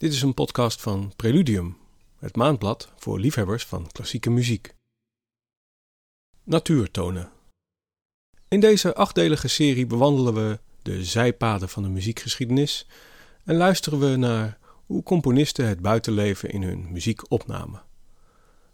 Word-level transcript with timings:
Dit 0.00 0.12
is 0.12 0.22
een 0.22 0.34
podcast 0.34 0.80
van 0.80 1.12
Preludium, 1.16 1.76
het 2.18 2.36
maandblad 2.36 2.92
voor 2.96 3.18
liefhebbers 3.18 3.66
van 3.66 3.86
klassieke 3.92 4.30
muziek. 4.30 4.74
Natuurtonen. 6.44 7.30
In 8.48 8.60
deze 8.60 8.94
achtdelige 8.94 9.48
serie 9.48 9.86
bewandelen 9.86 10.34
we 10.34 10.58
de 10.82 11.04
zijpaden 11.04 11.68
van 11.68 11.82
de 11.82 11.88
muziekgeschiedenis 11.88 12.86
en 13.44 13.56
luisteren 13.56 13.98
we 13.98 14.16
naar 14.16 14.58
hoe 14.86 15.02
componisten 15.02 15.66
het 15.66 15.80
buitenleven 15.80 16.50
in 16.50 16.62
hun 16.62 16.92
muziek 16.92 17.30
opnamen. 17.30 17.82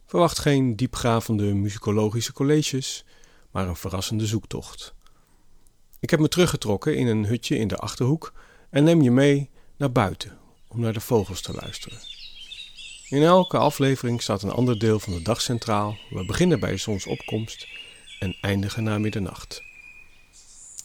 Verwacht 0.05 0.39
geen 0.39 0.77
diepgravende 0.77 1.55
muzikologische 1.55 2.33
colleges, 2.33 3.05
maar 3.51 3.69
een 3.69 3.77
verrassende 3.77 4.27
zoektocht. 4.27 4.95
Ik 6.01 6.11
heb 6.11 6.21
me 6.21 6.29
teruggetrokken 6.29 6.97
in 6.97 7.07
een 7.07 7.27
hutje 7.27 7.57
in 7.57 7.69
de 7.69 7.77
achterhoek 7.77 8.33
en 8.71 8.85
neem 8.85 9.03
je 9.03 9.11
mee 9.11 9.51
naar 9.77 9.93
buiten 9.93 10.45
om 10.77 10.83
naar 10.83 10.93
de 10.93 11.01
vogels 11.01 11.41
te 11.41 11.53
luisteren. 11.53 11.99
In 13.09 13.23
elke 13.23 13.57
aflevering 13.57 14.23
staat 14.23 14.43
een 14.43 14.51
ander 14.51 14.79
deel 14.79 15.01
van 15.01 15.13
de 15.13 15.23
dag 15.23 15.41
centraal. 15.41 15.99
We 16.11 16.25
beginnen 16.25 16.61
bij 16.61 16.77
zonsopkomst 16.77 17.67
en 18.19 18.37
eindigen 18.41 18.83
na 18.83 18.99
middernacht. 18.99 19.63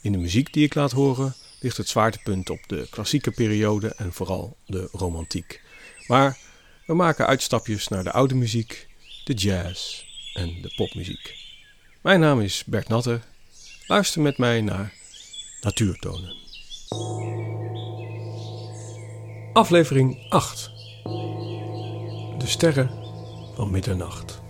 In 0.02 0.11
de 0.11 0.17
muziek 0.17 0.53
die 0.53 0.66
ik 0.66 0.75
laat 0.75 0.91
horen 0.91 1.35
ligt 1.59 1.77
het 1.77 1.89
zwaartepunt 1.89 2.49
op 2.49 2.59
de 2.67 2.88
klassieke 2.89 3.31
periode 3.31 3.93
en 3.97 4.13
vooral 4.13 4.57
de 4.66 4.89
romantiek. 4.91 5.61
Maar 6.08 6.38
we 6.85 6.94
maken 6.94 7.27
uitstapjes 7.27 7.88
naar 7.88 8.03
de 8.03 8.11
oude 8.11 8.35
muziek, 8.35 8.88
de 9.23 9.33
jazz 9.33 10.03
en 10.33 10.61
de 10.61 10.73
popmuziek. 10.75 11.35
Mijn 12.02 12.19
naam 12.19 12.41
is 12.41 12.63
Bert 12.66 12.88
Natter. 12.88 13.21
Luister 13.88 14.21
met 14.21 14.38
mij 14.38 14.61
naar 14.61 14.94
Natuurtonen. 15.61 16.35
Aflevering 19.53 20.25
8. 20.29 20.71
De 22.37 22.45
sterren 22.45 22.91
van 23.55 23.71
middernacht. 23.71 24.41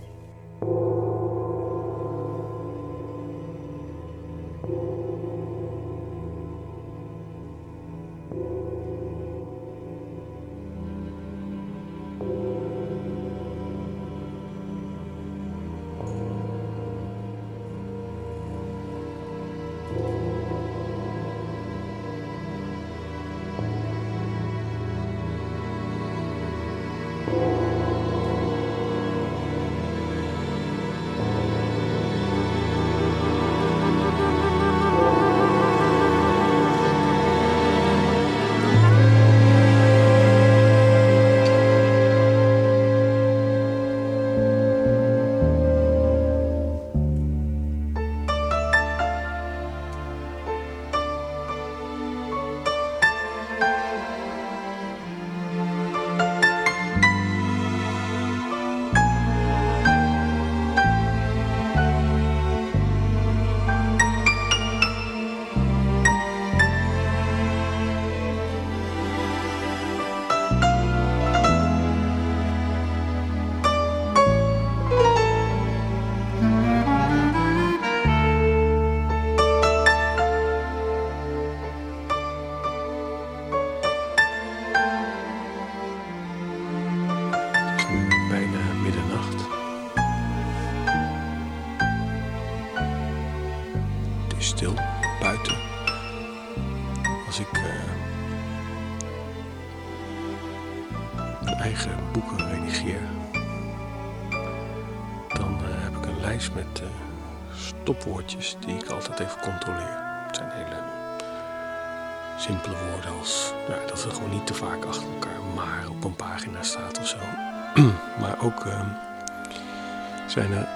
Zijn 120.31 120.51
er 120.51 120.67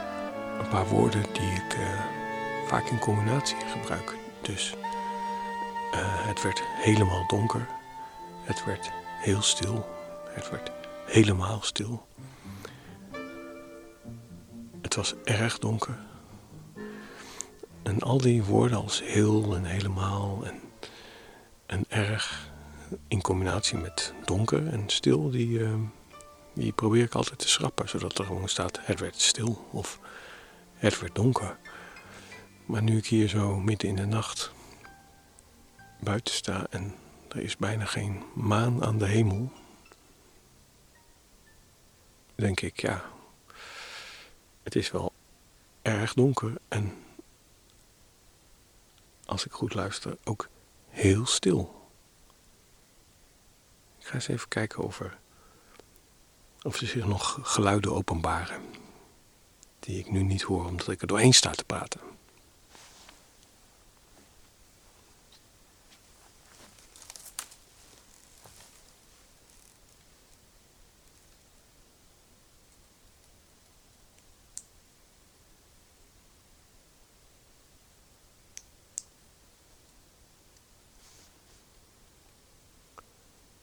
een 0.59 0.67
paar 0.69 0.88
woorden 0.88 1.23
die 1.33 1.51
ik 1.51 1.73
eh, 1.73 2.03
vaak 2.67 2.89
in 2.89 2.99
combinatie 2.99 3.57
gebruik. 3.57 4.16
Dus 4.41 4.75
eh, 5.91 6.27
het 6.27 6.41
werd 6.41 6.61
helemaal 6.63 7.27
donker. 7.27 7.67
Het 8.44 8.65
werd 8.65 8.91
heel 9.21 9.41
stil. 9.41 9.85
Het 10.29 10.49
werd 10.49 10.71
helemaal 11.05 11.59
stil. 11.61 12.07
Het 14.81 14.95
was 14.95 15.15
erg 15.23 15.59
donker. 15.59 15.97
En 17.83 17.99
al 18.01 18.17
die 18.17 18.44
woorden 18.44 18.77
als 18.77 19.03
heel 19.03 19.55
en 19.55 19.65
helemaal 19.65 20.45
en, 20.45 20.59
en 21.65 21.85
erg 21.88 22.51
in 23.07 23.21
combinatie 23.21 23.77
met 23.77 24.13
donker 24.25 24.67
en 24.67 24.83
stil, 24.89 25.29
die, 25.29 25.63
eh, 25.63 25.73
die 26.55 26.71
probeer 26.71 27.03
ik 27.03 27.16
altijd 27.16 27.39
te 27.39 27.47
schrappen. 27.47 27.89
Zodat 27.89 28.17
er 28.17 28.25
gewoon 28.25 28.49
staat, 28.49 28.79
het 28.81 28.99
werd 28.99 29.21
stil 29.21 29.67
of 29.71 29.99
het 30.73 30.99
werd 30.99 31.16
donker. 31.16 31.57
Maar 32.66 32.83
nu 32.83 32.97
ik 32.97 33.05
hier 33.05 33.27
zo 33.27 33.59
midden 33.59 33.89
in 33.89 33.95
de 33.95 34.05
nacht 34.05 34.51
buiten 35.99 36.33
sta 36.33 36.67
en 36.69 36.95
er 37.27 37.41
is 37.41 37.57
bijna 37.57 37.85
geen 37.85 38.23
maan 38.33 38.83
aan 38.83 38.97
de 38.97 39.05
hemel, 39.05 39.51
denk 42.35 42.61
ik, 42.61 42.81
ja, 42.81 43.03
het 44.63 44.75
is 44.75 44.91
wel 44.91 45.13
erg 45.81 46.13
donker 46.13 46.53
en 46.67 46.94
als 49.25 49.45
ik 49.45 49.51
goed 49.51 49.73
luister 49.73 50.17
ook 50.23 50.49
heel 50.89 51.25
stil. 51.25 51.89
Ik 53.99 54.05
ga 54.05 54.13
eens 54.13 54.27
even 54.27 54.47
kijken 54.47 54.83
of, 54.83 54.99
er, 54.99 55.17
of 56.65 56.79
er 56.79 56.87
zich 56.87 57.05
nog 57.05 57.39
geluiden 57.43 57.93
openbaren. 57.93 58.61
Die 59.79 59.99
ik 59.99 60.11
nu 60.11 60.23
niet 60.23 60.41
hoor 60.41 60.65
omdat 60.65 60.87
ik 60.87 61.01
er 61.01 61.07
doorheen 61.07 61.33
sta 61.33 61.51
te 61.51 61.63
praten. 61.63 61.99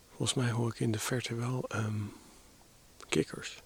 Volgens 0.09 0.35
mij 0.35 0.51
hoor 0.51 0.69
ik 0.69 0.81
in 0.81 0.93
de 0.93 0.99
verte 0.99 1.35
wel 1.35 1.65
ehm, 1.69 1.95
kikkers. 3.13 3.63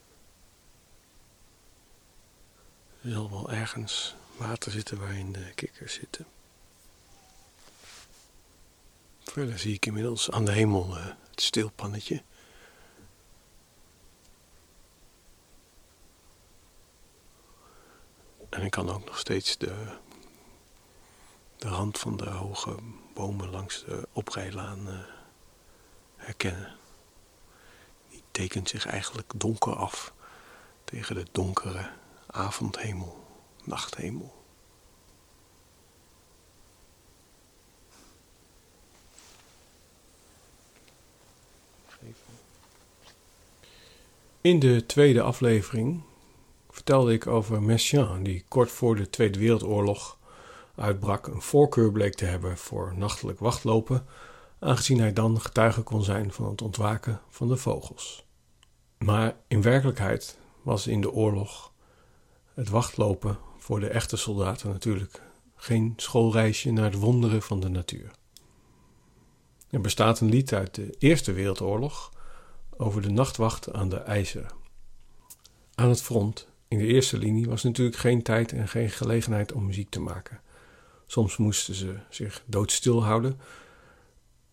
Er 3.03 3.11
zal 3.11 3.31
wel 3.31 3.51
ergens 3.51 4.15
water 4.37 4.73
zitten 4.73 4.99
waarin 4.99 5.33
de 5.33 5.53
kikkers 5.55 5.95
zitten. 5.95 6.27
Verder 9.23 9.59
zie 9.59 9.75
ik 9.75 9.87
inmiddels 9.87 10.31
aan 10.31 10.45
de 10.45 10.53
hemel 10.53 10.97
eh, 10.97 11.07
het 11.31 11.41
stilpannetje. 11.41 12.23
En 18.49 18.63
ik 18.63 18.71
kan 18.71 18.91
ook 18.91 19.05
nog 19.05 19.19
steeds 19.19 19.59
de, 19.59 19.99
de 21.57 21.69
rand 21.69 21.99
van 21.99 22.17
de 22.17 22.29
hoge 22.31 22.77
bomen 23.15 23.51
langs 23.51 23.85
de 23.85 24.09
oprijlaan 24.13 24.89
uh, 24.89 24.99
herkennen. 26.17 26.77
Tekent 28.37 28.69
zich 28.69 28.87
eigenlijk 28.87 29.33
donker 29.37 29.77
af 29.77 30.13
tegen 30.85 31.15
de 31.15 31.27
donkere 31.33 31.91
avondhemel, 32.27 33.25
nachthemel. 33.65 34.35
In 44.41 44.59
de 44.59 44.87
tweede 44.87 45.23
aflevering 45.23 46.03
vertelde 46.71 47.13
ik 47.13 47.27
over 47.27 47.63
Messiaen, 47.63 48.23
die 48.23 48.45
kort 48.49 48.71
voor 48.71 48.97
de 48.97 49.11
Tweede 49.11 49.39
Wereldoorlog 49.39 50.19
uitbrak, 50.75 51.27
een 51.27 51.43
voorkeur 51.43 51.93
bleek 51.93 52.15
te 52.15 52.25
hebben 52.25 52.57
voor 52.57 52.95
nachtelijk 52.97 53.39
wachtlopen, 53.39 54.07
aangezien 54.59 55.01
hij 55.01 55.13
dan 55.13 55.41
getuige 55.41 55.83
kon 55.83 56.03
zijn 56.05 56.33
van 56.33 56.51
het 56.51 56.63
ontwaken 56.63 57.21
van 57.29 57.49
de 57.49 57.57
vogels. 57.57 58.26
Maar 58.99 59.37
in 59.49 59.63
werkelijkheid 59.63 60.39
was 60.63 60.87
in 60.87 61.01
de 61.01 61.13
oorlog 61.13 61.73
het 62.55 62.69
wachtlopen 62.69 63.39
voor 63.59 63.81
de 63.81 63.89
echte 63.89 64.17
soldaten 64.17 64.69
natuurlijk 64.69 65.23
geen 65.57 65.93
schoolreisje 65.97 66.71
naar 66.71 66.91
de 66.91 66.99
wonderen 66.99 67.43
van 67.43 67.61
de 67.61 67.69
natuur. 67.69 68.11
Er 69.71 69.81
bestaat 69.81 70.21
een 70.21 70.29
lied 70.29 70.55
uit 70.55 70.75
de 70.75 70.95
Eerste 70.99 71.33
Wereldoorlog 71.33 72.13
over 72.77 73.03
de 73.03 73.11
nachtwacht 73.11 73.73
aan 73.73 73.89
de 73.89 73.97
IJzer. 73.97 74.47
Aan 75.75 75.89
het 75.89 76.03
front, 76.03 76.49
in 76.69 76.79
de 76.79 76.87
eerste 76.87 77.19
linie, 77.19 77.47
was 77.47 77.63
natuurlijk 77.63 77.97
geen 77.97 78.23
tijd 78.23 78.53
en 78.53 78.69
geen 78.69 78.91
gelegenheid 78.91 79.53
om 79.53 79.67
muziek 79.67 79.91
te 79.91 80.01
maken. 80.01 80.41
Soms 81.07 81.37
moesten 81.37 81.75
ze 81.75 81.99
zich 82.11 82.43
doodstil 82.47 83.05
houden 83.05 83.41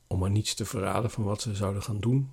om 0.08 0.20
maar 0.20 0.30
niets 0.30 0.54
te 0.54 0.66
verraden 0.66 1.12
van 1.12 1.24
wat 1.24 1.42
ze 1.42 1.56
zouden 1.56 1.84
gaan 1.84 2.00
doen. 2.00 2.32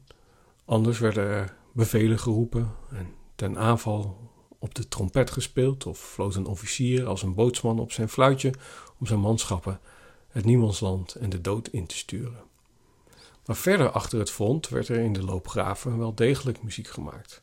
Anders 0.65 0.99
werden 0.99 1.25
er 1.25 1.56
bevelen 1.72 2.19
geroepen 2.19 2.75
en 2.90 3.14
ten 3.34 3.58
aanval 3.58 4.31
op 4.58 4.75
de 4.75 4.88
trompet 4.88 5.31
gespeeld 5.31 5.87
of 5.87 5.99
floot 5.99 6.34
een 6.34 6.46
officier 6.46 7.06
als 7.06 7.22
een 7.22 7.34
bootsman 7.34 7.78
op 7.78 7.93
zijn 7.93 8.08
fluitje 8.08 8.55
om 8.99 9.06
zijn 9.06 9.20
manschappen 9.20 9.81
het 10.28 10.44
niemandsland 10.44 11.14
en 11.14 11.31
de 11.31 11.40
dood 11.40 11.69
in 11.69 11.87
te 11.87 11.96
sturen. 11.96 12.43
Maar 13.46 13.56
verder 13.56 13.90
achter 13.90 14.19
het 14.19 14.31
front 14.31 14.69
werd 14.69 14.88
er 14.88 14.99
in 14.99 15.12
de 15.12 15.25
loopgraven 15.25 15.99
wel 15.99 16.14
degelijk 16.14 16.62
muziek 16.62 16.88
gemaakt. 16.88 17.43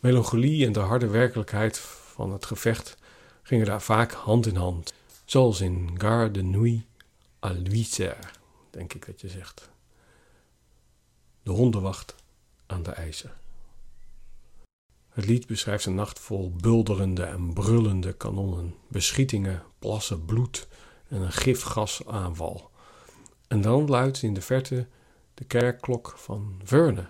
Melancholie 0.00 0.66
en 0.66 0.72
de 0.72 0.80
harde 0.80 1.06
werkelijkheid 1.06 1.78
van 1.78 2.32
het 2.32 2.46
gevecht 2.46 2.96
gingen 3.42 3.66
daar 3.66 3.82
vaak 3.82 4.12
hand 4.12 4.46
in 4.46 4.56
hand, 4.56 4.94
zoals 5.24 5.60
in 5.60 5.90
Gare 5.98 6.30
de 6.30 6.42
Nuit 6.42 6.82
à 7.44 7.52
l'Huissière, 7.52 8.30
denk 8.70 8.94
ik 8.94 9.06
dat 9.06 9.20
je 9.20 9.28
zegt. 9.28 9.70
De 11.42 11.50
hondenwacht 11.50 12.14
aan 12.66 12.82
de 12.82 12.90
ijzer. 12.90 13.36
Het 15.08 15.26
lied 15.26 15.46
beschrijft 15.46 15.86
een 15.86 15.94
nacht 15.94 16.18
vol 16.18 16.52
bulderende 16.52 17.22
en 17.22 17.52
brullende 17.52 18.12
kanonnen, 18.12 18.74
beschietingen, 18.88 19.62
plassen 19.78 20.24
bloed 20.24 20.68
en 21.08 21.20
een 21.20 21.32
gifgasaanval. 21.32 22.70
En 23.48 23.60
dan 23.60 23.86
luidt 23.86 24.22
in 24.22 24.34
de 24.34 24.40
verte 24.40 24.86
de 25.34 25.44
kerkklok 25.44 26.14
van 26.16 26.60
Verne. 26.64 27.08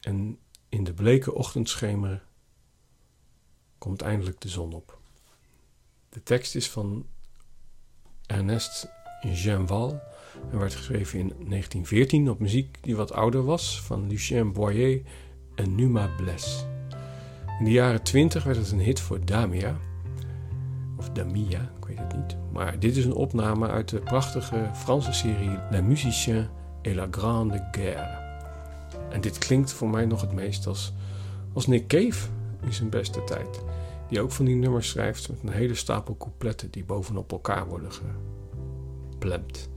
En 0.00 0.38
in 0.68 0.84
de 0.84 0.92
bleke 0.92 1.34
ochtendschemer 1.34 2.24
komt 3.78 4.02
eindelijk 4.02 4.40
de 4.40 4.48
zon 4.48 4.72
op. 4.72 4.98
De 6.08 6.22
tekst 6.22 6.54
is 6.54 6.70
van 6.70 7.06
Ernest 8.26 8.88
Genval 9.20 10.00
en 10.50 10.58
werd 10.58 10.74
geschreven 10.74 11.18
in 11.18 11.26
1914 11.26 12.30
op 12.30 12.38
muziek 12.38 12.78
die 12.80 12.96
wat 12.96 13.12
ouder 13.12 13.44
was 13.44 13.82
van 13.82 14.08
Lucien 14.08 14.52
Boyer 14.52 15.00
en 15.54 15.74
Numa 15.74 16.10
Bles. 16.16 16.66
In 17.58 17.64
de 17.64 17.70
jaren 17.70 18.02
20 18.02 18.44
werd 18.44 18.56
het 18.56 18.70
een 18.70 18.80
hit 18.80 19.00
voor 19.00 19.24
Damia, 19.24 19.76
of 20.98 21.10
Damia, 21.10 21.70
ik 21.78 21.84
weet 21.84 21.98
het 21.98 22.16
niet. 22.16 22.36
Maar 22.52 22.78
dit 22.78 22.96
is 22.96 23.04
een 23.04 23.14
opname 23.14 23.68
uit 23.68 23.88
de 23.88 23.98
prachtige 23.98 24.70
Franse 24.74 25.12
serie 25.12 25.58
Le 25.70 25.82
Musicien 25.82 26.48
et 26.82 26.94
la 26.94 27.06
Grande 27.10 27.68
Guerre. 27.70 28.26
En 29.10 29.20
dit 29.20 29.38
klinkt 29.38 29.72
voor 29.72 29.88
mij 29.88 30.06
nog 30.06 30.20
het 30.20 30.32
meest 30.32 30.66
als, 30.66 30.92
als 31.52 31.66
Nick 31.66 31.86
Cave 31.86 32.28
in 32.64 32.72
zijn 32.72 32.88
beste 32.88 33.24
tijd. 33.24 33.62
Die 34.08 34.20
ook 34.20 34.32
van 34.32 34.44
die 34.44 34.54
nummers 34.54 34.88
schrijft 34.88 35.28
met 35.28 35.38
een 35.42 35.52
hele 35.52 35.74
stapel 35.74 36.16
coupletten 36.16 36.70
die 36.70 36.84
bovenop 36.84 37.32
elkaar 37.32 37.68
worden 37.68 37.90
geplemd. 37.92 39.68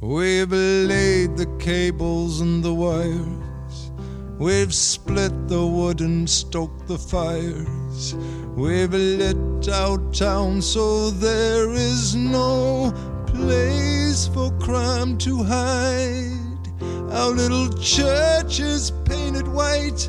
We've 0.00 0.52
laid 0.52 1.36
the 1.36 1.46
cables 1.58 2.40
and 2.40 2.62
the 2.62 2.74
wires. 2.74 3.90
We've 4.38 4.74
split 4.74 5.48
the 5.48 5.64
wood 5.64 6.00
and 6.00 6.28
stoked 6.28 6.88
the 6.88 6.98
fires. 6.98 8.14
We've 8.54 8.92
lit 8.92 9.68
out 9.68 10.12
town 10.12 10.60
so 10.60 11.10
there 11.10 11.70
is 11.72 12.14
no 12.14 12.92
place 13.28 14.28
for 14.28 14.50
crime 14.58 15.16
to 15.18 15.42
hide. 15.42 16.82
Our 17.12 17.30
little 17.30 17.72
church 17.78 18.60
is 18.60 18.90
painted 19.06 19.48
white, 19.48 20.08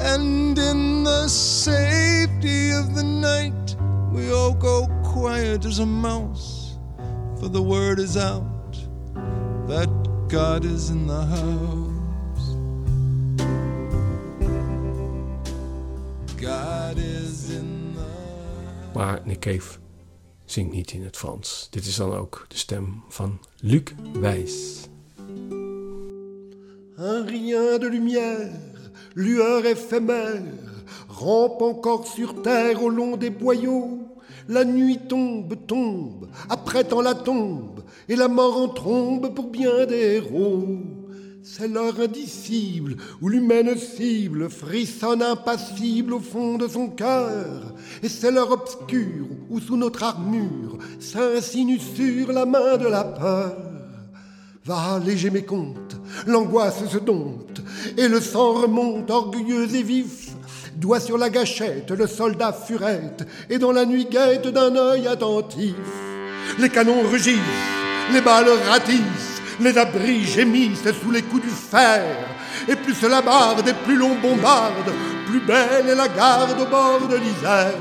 and 0.00 0.58
in 0.58 1.04
the 1.04 1.28
safety 1.28 2.70
of 2.70 2.96
the 2.96 3.04
night, 3.04 3.76
we 4.10 4.32
all 4.32 4.54
go 4.54 4.88
quiet 5.04 5.66
as 5.66 5.78
a 5.78 5.86
mouse, 5.86 6.78
for 7.38 7.48
the 7.48 7.62
word 7.62 7.98
is 7.98 8.16
out 8.16 8.55
that 9.68 9.88
God 10.28 10.64
is 10.64 10.90
in 10.90 11.06
the 11.06 11.24
house. 11.24 12.56
God 16.36 16.98
is 16.98 17.50
in 17.50 17.94
the 17.94 18.98
Maar 18.98 19.20
Nick 19.24 19.40
Cave 19.40 19.78
zingt 20.44 20.72
niet 20.72 20.90
in 20.92 21.02
het 21.02 21.16
Frans. 21.16 21.68
Dit 21.70 21.86
is 21.86 21.96
dan 21.96 22.12
ook 22.12 22.44
de 22.48 22.56
stem 22.56 23.02
van 23.08 23.38
Luc 23.60 23.82
Wijs. 24.20 24.88
Un 26.98 27.26
rien 27.26 27.80
de 27.80 27.88
lumière, 27.90 28.50
lueur 29.14 29.64
éphémère, 29.64 30.42
rampe 31.08 31.62
encore 31.62 32.06
sur 32.06 32.40
terre 32.40 32.82
au 32.82 32.88
long 32.88 33.18
des 33.18 33.36
boyaux. 33.38 34.06
La 34.48 34.64
nuit 34.64 35.08
tombe, 35.08 35.56
tombe, 35.66 36.28
apprêtant 36.76 37.00
la 37.00 37.14
tombe, 37.14 37.80
et 38.06 38.16
la 38.16 38.28
mort 38.28 38.58
en 38.58 38.68
trombe 38.68 39.34
pour 39.34 39.46
bien 39.46 39.86
des 39.86 40.16
héros. 40.16 40.76
C'est 41.42 41.68
l'heure 41.68 41.98
indicible 41.98 42.96
où 43.22 43.30
l'humaine 43.30 43.78
cible 43.78 44.50
frissonne 44.50 45.22
impassible 45.22 46.12
au 46.12 46.20
fond 46.20 46.58
de 46.58 46.68
son 46.68 46.88
cœur. 46.88 47.72
Et 48.02 48.10
c'est 48.10 48.30
l'heure 48.30 48.50
obscure 48.50 49.26
où 49.48 49.58
sous 49.58 49.78
notre 49.78 50.02
armure 50.02 50.76
s'insinue 51.00 51.78
sur 51.78 52.30
la 52.30 52.44
main 52.44 52.76
de 52.76 52.88
la 52.88 53.04
peur. 53.04 53.56
Va 54.62 55.00
léger 55.02 55.30
mes 55.30 55.46
l'angoisse 56.26 56.86
se 56.90 56.98
dompte, 56.98 57.62
et 57.96 58.08
le 58.08 58.20
sang 58.20 58.52
remonte 58.52 59.10
orgueilleux 59.10 59.74
et 59.74 59.82
vif. 59.82 60.32
Doigt 60.76 61.00
sur 61.00 61.16
la 61.16 61.30
gâchette, 61.30 61.90
le 61.90 62.06
soldat 62.06 62.52
furette, 62.52 63.26
et 63.48 63.58
dans 63.58 63.72
la 63.72 63.86
nuit 63.86 64.08
guette 64.10 64.48
d'un 64.48 64.76
œil 64.76 65.06
attentif. 65.06 65.74
Les 66.58 66.70
canons 66.70 67.02
rugissent, 67.02 67.36
les 68.12 68.20
balles 68.20 68.48
ratissent, 68.68 69.42
les 69.60 69.76
abris 69.76 70.24
gémissent 70.24 70.92
sous 71.02 71.10
les 71.10 71.22
coups 71.22 71.42
du 71.42 71.50
fer. 71.50 72.04
Et 72.68 72.76
plus 72.76 73.00
la 73.02 73.22
barde 73.22 73.68
et 73.68 73.74
plus 73.84 73.96
l'on 73.96 74.14
bombarde, 74.14 74.92
plus 75.26 75.40
belle 75.40 75.88
est 75.88 75.94
la 75.94 76.08
garde 76.08 76.60
au 76.60 76.66
bord 76.66 77.06
de 77.08 77.16
l'Isère. 77.16 77.74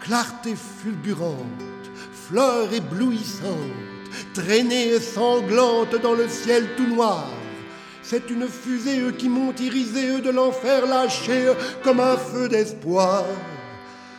Clarté 0.00 0.54
fulgurante, 0.54 1.88
fleur 2.28 2.72
éblouissante, 2.72 3.48
traînée 4.34 4.88
et 4.88 5.00
sanglante 5.00 6.00
dans 6.02 6.14
le 6.14 6.28
ciel 6.28 6.68
tout 6.76 6.86
noir. 6.86 7.24
C'est 8.02 8.28
une 8.28 8.46
fusée 8.46 9.02
qui 9.16 9.30
monte 9.30 9.60
irisée 9.60 10.20
de 10.20 10.30
l'enfer 10.30 10.86
lâché 10.86 11.50
comme 11.82 12.00
un 12.00 12.18
feu 12.18 12.48
d'espoir. 12.48 13.24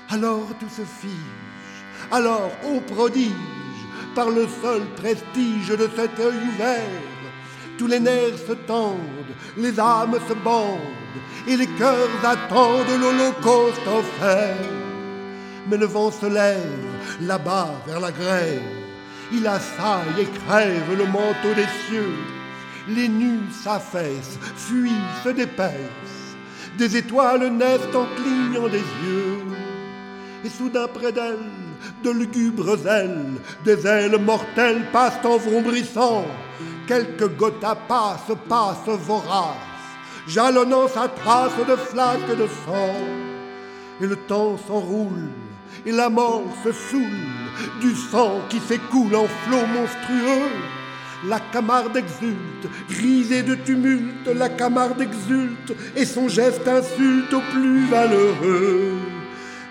Alors 0.10 0.48
tout 0.60 0.70
se 0.70 0.82
fige, 0.82 1.12
alors 2.12 2.52
ô 2.64 2.80
prodige, 2.82 3.32
par 4.16 4.30
le 4.30 4.48
seul 4.62 4.82
prestige 4.96 5.70
de 5.70 5.90
cet 5.96 6.20
œil 6.20 6.36
ouvert, 6.54 7.02
tous 7.78 7.88
les 7.88 8.00
nerfs 8.00 8.40
se 8.48 8.54
tendent, 8.54 9.36
les 9.58 9.80
âmes 9.80 10.18
se 10.28 10.34
bandent, 10.34 10.80
et 11.48 11.58
les 11.58 11.68
cœurs 11.68 12.10
attendent 12.24 13.00
l'holocauste 13.00 13.88
offert. 13.88 14.56
Mais 15.68 15.78
le 15.78 15.86
vent 15.86 16.12
se 16.12 16.26
lève, 16.26 16.86
là-bas, 17.22 17.82
vers 17.88 18.00
la 18.00 18.12
grève. 18.12 18.62
Il 19.32 19.46
assaille 19.48 20.22
et 20.22 20.40
crève 20.46 20.98
le 20.98 21.06
manteau 21.06 21.54
des 21.56 21.68
cieux. 21.88 22.14
Les 22.88 23.08
nus 23.08 23.52
s'affaissent, 23.52 24.38
fuient, 24.56 24.92
se 25.24 25.30
dépaissent. 25.30 26.38
Des 26.78 26.98
étoiles 26.98 27.48
naissent 27.48 27.96
en 27.96 28.06
clignant 28.16 28.68
des 28.68 28.78
yeux. 28.78 29.40
Et 30.46 30.50
soudain 30.50 30.88
près 30.88 31.12
d'elle, 31.12 31.50
de 32.04 32.12
lugubres 32.12 32.78
ailes, 32.88 33.34
des 33.64 33.88
ailes 33.88 34.20
mortelles 34.20 34.86
passent 34.94 35.26
en 35.26 35.38
vrombrissant. 35.38 36.24
Quelques 36.86 37.36
gotthas 37.36 37.80
passent, 37.88 38.38
passent 38.48 38.96
voraces, 39.08 39.56
jalonnant 40.28 40.88
sa 40.88 41.08
trace 41.08 41.58
de 41.68 41.76
flaques 41.76 42.38
de 42.38 42.46
sang. 42.46 42.94
Et 44.00 44.06
le 44.06 44.16
temps 44.16 44.56
s'enroule, 44.68 45.30
et 45.84 45.92
la 45.92 46.10
mort 46.10 46.44
se 46.64 46.72
saoule 46.72 47.02
du 47.82 47.96
sang 47.96 48.42
qui 48.48 48.60
s'écoule 48.60 49.16
en 49.16 49.26
flots 49.26 49.66
monstrueux. 49.66 50.52
La 51.28 51.40
Camarde 51.40 51.98
exulte, 51.98 52.70
grisée 52.88 53.42
de 53.42 53.56
tumulte, 53.56 54.28
la 54.28 54.50
Camarde 54.50 55.02
exulte, 55.02 55.74
et 55.96 56.06
son 56.06 56.30
geste 56.30 56.68
insulte 56.68 57.34
au 57.34 57.42
plus 57.52 57.88
valeureux. 57.88 59.15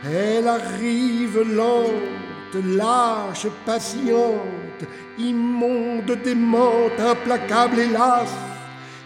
Elle 0.07 0.47
arrive 0.49 1.41
lente, 1.55 2.63
lâche, 2.63 3.47
patiente, 3.65 4.85
immonde, 5.19 6.19
démente, 6.23 7.01
implacable, 7.01 7.79
hélas. 7.81 8.31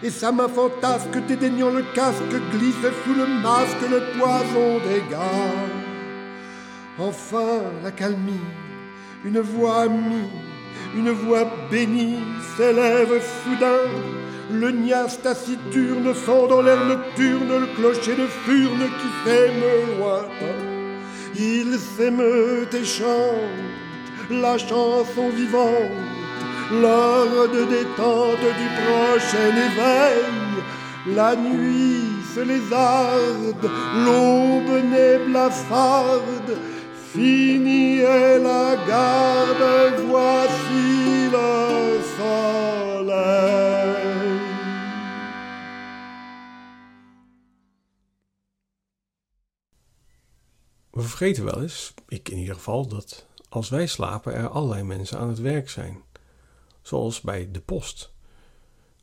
Et 0.03 0.09
sa 0.09 0.31
main 0.31 0.49
fantasque, 0.49 1.17
dédaignant 1.25 1.69
le 1.69 1.83
casque, 1.93 2.35
glisse 2.51 2.75
sous 3.05 3.13
le 3.13 3.25
masque 3.41 3.81
le 3.89 4.01
poison 4.17 4.79
des. 4.87 5.01
Enfin, 6.97 7.61
la 7.81 7.91
calmie, 7.91 8.45
une 9.23 9.39
voix 9.39 9.83
amie, 9.83 10.29
une 10.97 11.11
voix 11.11 11.49
bénie 11.71 12.19
s'élève 12.57 13.21
soudain. 13.43 13.87
Le 14.51 14.71
niasse 14.71 15.21
taciturne 15.21 16.13
sent 16.13 16.47
dans 16.49 16.61
l'air 16.61 16.83
nocturne 16.85 17.61
le 17.61 17.67
clocher 17.75 18.15
de 18.15 18.27
furne 18.27 18.89
qui 18.99 19.29
s'émeut 19.29 19.97
lointain. 19.97 20.68
Il 21.35 21.77
s'émeut 21.77 22.67
et 22.73 22.85
chante 22.85 24.29
la 24.29 24.57
chanson 24.57 25.29
vivante, 25.35 25.91
l'heure 26.71 27.47
de 27.53 27.63
détente 27.65 28.49
du 28.61 28.67
prochain 28.81 29.51
éveil. 29.69 31.15
La 31.15 31.35
nuit 31.35 32.03
se 32.35 32.41
lézarde, 32.41 33.69
l'aube 34.05 34.83
n'est 34.91 35.19
blafarde, 35.29 36.57
Fini 37.13 37.99
est 37.99 38.39
la 38.39 38.75
garde, 38.87 40.03
voici 40.07 41.29
le 41.31 41.99
soleil. 42.17 43.78
We 50.99 51.05
vergeten 51.05 51.43
wel 51.43 51.61
eens, 51.61 51.93
ik 52.07 52.29
in 52.29 52.37
ieder 52.37 52.55
geval, 52.55 52.87
dat 52.87 53.25
als 53.49 53.69
wij 53.69 53.87
slapen 53.87 54.33
er 54.33 54.49
allerlei 54.49 54.83
mensen 54.83 55.19
aan 55.19 55.29
het 55.29 55.39
werk 55.39 55.69
zijn. 55.69 56.01
Zoals 56.81 57.21
bij 57.21 57.51
de 57.51 57.59
post. 57.59 58.11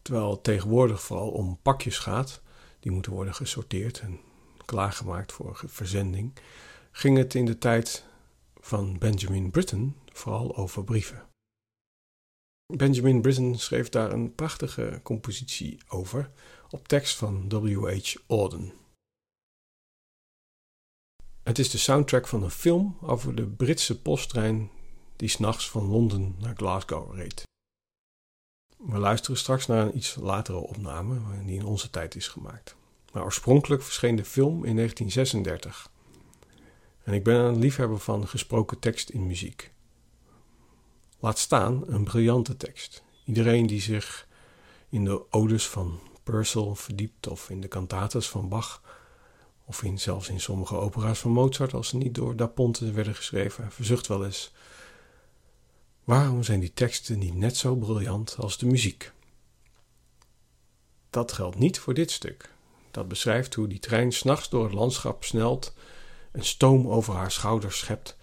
Terwijl 0.03 0.31
het 0.31 0.45
tegenwoordig 0.45 1.03
vooral 1.03 1.31
om 1.31 1.59
pakjes 1.63 1.99
gaat, 1.99 2.41
die 2.81 2.93
moeten 2.93 3.13
worden 3.13 3.35
gesorteerd 3.35 4.01
en 4.01 4.21
klaargemaakt 4.65 5.33
voor 5.33 5.63
verzending 5.67 6.33
ging 6.91 7.17
het 7.17 7.35
in 7.35 7.45
de 7.45 7.59
tijd 7.59 8.05
van 8.61 8.99
Benjamin 8.99 9.51
Britten 9.51 9.97
vooral 10.13 10.57
over 10.57 10.85
brieven. 10.85 11.27
Benjamin 12.77 13.21
Britten 13.21 13.59
schreef 13.59 13.89
daar 13.89 14.13
een 14.13 14.35
prachtige 14.35 15.01
compositie 15.03 15.79
over 15.89 16.31
op 16.71 16.89
tekst 16.89 17.17
van 17.17 17.49
W.H. 17.49 18.15
Auden. 18.27 18.73
Het 21.47 21.59
is 21.59 21.71
de 21.71 21.79
soundtrack 21.79 22.27
van 22.27 22.43
een 22.43 22.51
film 22.51 22.97
over 23.01 23.35
de 23.35 23.47
Britse 23.47 24.01
posttrein 24.01 24.71
die 25.17 25.29
s'nachts 25.29 25.71
van 25.71 25.87
Londen 25.87 26.35
naar 26.39 26.55
Glasgow 26.57 27.15
reed. 27.15 27.43
We 28.77 28.99
luisteren 28.99 29.37
straks 29.39 29.67
naar 29.67 29.87
een 29.87 29.97
iets 29.97 30.15
latere 30.15 30.59
opname 30.59 31.19
die 31.45 31.59
in 31.59 31.65
onze 31.65 31.91
tijd 31.91 32.15
is 32.15 32.29
gemaakt. 32.29 32.77
Maar 33.13 33.23
oorspronkelijk 33.23 33.83
verscheen 33.83 34.17
de 34.17 34.25
film 34.25 34.65
in 34.65 34.77
1936. 34.77 35.91
En 37.03 37.13
ik 37.13 37.25
ben 37.25 37.37
een 37.37 37.59
liefhebber 37.59 37.99
van 37.99 38.29
gesproken 38.29 38.79
tekst 38.79 39.09
in 39.09 39.27
muziek. 39.27 39.73
Laat 41.19 41.39
staan 41.39 41.83
een 41.87 42.05
briljante 42.05 42.57
tekst. 42.57 43.03
Iedereen 43.25 43.67
die 43.67 43.81
zich 43.81 44.29
in 44.89 45.05
de 45.05 45.33
odes 45.33 45.69
van 45.69 46.01
Purcell 46.23 46.75
verdiept 46.75 47.27
of 47.27 47.51
in 47.51 47.61
de 47.61 47.69
cantatas 47.69 48.29
van 48.29 48.49
Bach 48.49 48.83
of 49.67 49.83
in, 49.83 49.99
zelfs 49.99 50.29
in 50.29 50.41
sommige 50.41 50.75
opera's 50.75 51.19
van 51.19 51.31
Mozart 51.31 51.75
als 51.75 51.89
ze 51.89 51.97
niet 51.97 52.15
door 52.15 52.37
Da 52.37 52.47
Ponte 52.47 52.93
werden 52.93 53.15
geschreven, 53.15 53.73
verzucht 53.73 54.07
wel 54.07 54.25
eens. 54.25 54.53
Waarom 56.05 56.43
zijn 56.43 56.61
die 56.61 56.73
teksten 56.73 57.19
niet 57.19 57.35
net 57.35 57.57
zo 57.57 57.75
briljant 57.75 58.37
als 58.39 58.59
de 58.59 58.67
muziek? 58.67 59.13
Dat 61.11 61.33
geldt 61.33 61.59
niet 61.59 61.79
voor 61.79 61.95
dit 61.95 62.11
stuk. 62.11 62.55
Dat 62.91 63.09
beschrijft 63.09 63.55
hoe 63.55 63.69
die 63.69 63.79
trein 63.79 64.13
s'nachts 64.13 64.49
door 64.49 64.65
het 64.65 64.73
landschap 64.73 65.25
snelt 65.25 65.75
en 66.33 66.45
stoom 66.45 66.89
over 66.89 67.15
haar 67.15 67.33
schouders 67.33 67.79
schept, 67.79 68.17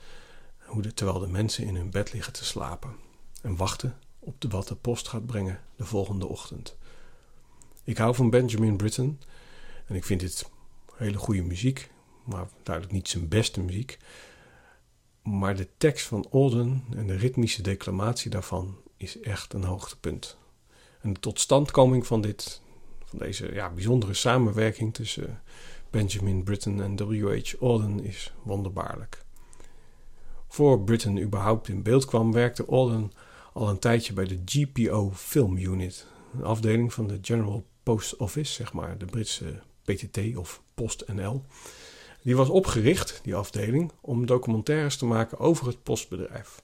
hoe 0.57 0.81
de, 0.81 0.93
terwijl 0.93 1.19
de 1.19 1.27
mensen 1.27 1.65
in 1.65 1.75
hun 1.75 1.89
bed 1.89 2.13
liggen 2.13 2.33
te 2.33 2.45
slapen 2.45 2.95
en 3.41 3.55
wachten 3.55 3.97
op 4.19 4.41
de, 4.41 4.47
wat 4.47 4.67
de 4.67 4.75
post 4.75 5.07
gaat 5.07 5.25
brengen 5.25 5.61
de 5.75 5.85
volgende 5.85 6.27
ochtend. 6.27 6.77
Ik 7.83 7.97
hou 7.97 8.15
van 8.15 8.29
Benjamin 8.29 8.77
Britten 8.77 9.21
en 9.85 9.95
ik 9.95 10.03
vind 10.03 10.19
dit 10.19 10.49
hele 10.95 11.17
goede 11.17 11.43
muziek, 11.43 11.91
maar 12.23 12.47
duidelijk 12.63 12.95
niet 12.95 13.07
zijn 13.07 13.27
beste 13.27 13.61
muziek. 13.61 13.97
Maar 15.23 15.55
de 15.55 15.67
tekst 15.77 16.07
van 16.07 16.27
Alden 16.31 16.83
en 16.95 17.07
de 17.07 17.15
ritmische 17.15 17.61
declamatie 17.61 18.31
daarvan 18.31 18.77
is 18.97 19.19
echt 19.19 19.53
een 19.53 19.63
hoogtepunt. 19.63 20.37
En 21.01 21.13
de 21.13 21.19
totstandkoming 21.19 22.07
van, 22.07 22.21
dit, 22.21 22.61
van 23.05 23.19
deze 23.19 23.53
ja, 23.53 23.69
bijzondere 23.69 24.13
samenwerking 24.13 24.93
tussen 24.93 25.41
Benjamin 25.89 26.43
Britten 26.43 26.81
en 26.81 26.95
W.H. 26.95 27.53
Auden 27.59 28.03
is 28.03 28.33
wonderbaarlijk. 28.43 29.25
Voor 30.47 30.83
Britten 30.83 31.21
überhaupt 31.21 31.67
in 31.67 31.83
beeld 31.83 32.05
kwam, 32.05 32.31
werkte 32.31 32.65
Auden 32.65 33.11
al 33.53 33.69
een 33.69 33.79
tijdje 33.79 34.13
bij 34.13 34.25
de 34.25 34.41
GPO 34.45 35.11
Film 35.13 35.57
Unit, 35.57 36.07
een 36.33 36.43
afdeling 36.43 36.93
van 36.93 37.07
de 37.07 37.19
General 37.21 37.65
Post 37.83 38.17
Office, 38.17 38.53
zeg 38.53 38.73
maar, 38.73 38.97
de 38.97 39.05
Britse 39.05 39.61
PTT 39.83 40.37
of 40.37 40.62
PostNL. 40.73 41.43
Die 42.21 42.35
was 42.35 42.49
opgericht, 42.49 43.19
die 43.23 43.35
afdeling, 43.35 43.91
om 44.01 44.25
documentaires 44.25 44.97
te 44.97 45.05
maken 45.05 45.39
over 45.39 45.67
het 45.67 45.83
postbedrijf. 45.83 46.63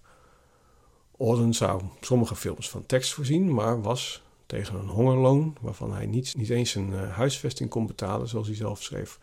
Auden 1.18 1.54
zou 1.54 1.82
sommige 2.02 2.36
films 2.36 2.70
van 2.70 2.86
tekst 2.86 3.14
voorzien, 3.14 3.54
maar 3.54 3.82
was 3.82 4.24
tegen 4.46 4.76
een 4.76 4.88
hongerloon, 4.88 5.58
waarvan 5.62 5.94
hij 5.94 6.06
niet, 6.06 6.36
niet 6.38 6.50
eens 6.50 6.76
een 6.76 6.90
uh, 6.90 7.16
huisvesting 7.16 7.70
kon 7.70 7.88
betalen, 7.88 8.28
zoals 8.28 8.48
hij 8.48 8.56
zelf 8.56 8.84
schreef, 8.84 9.20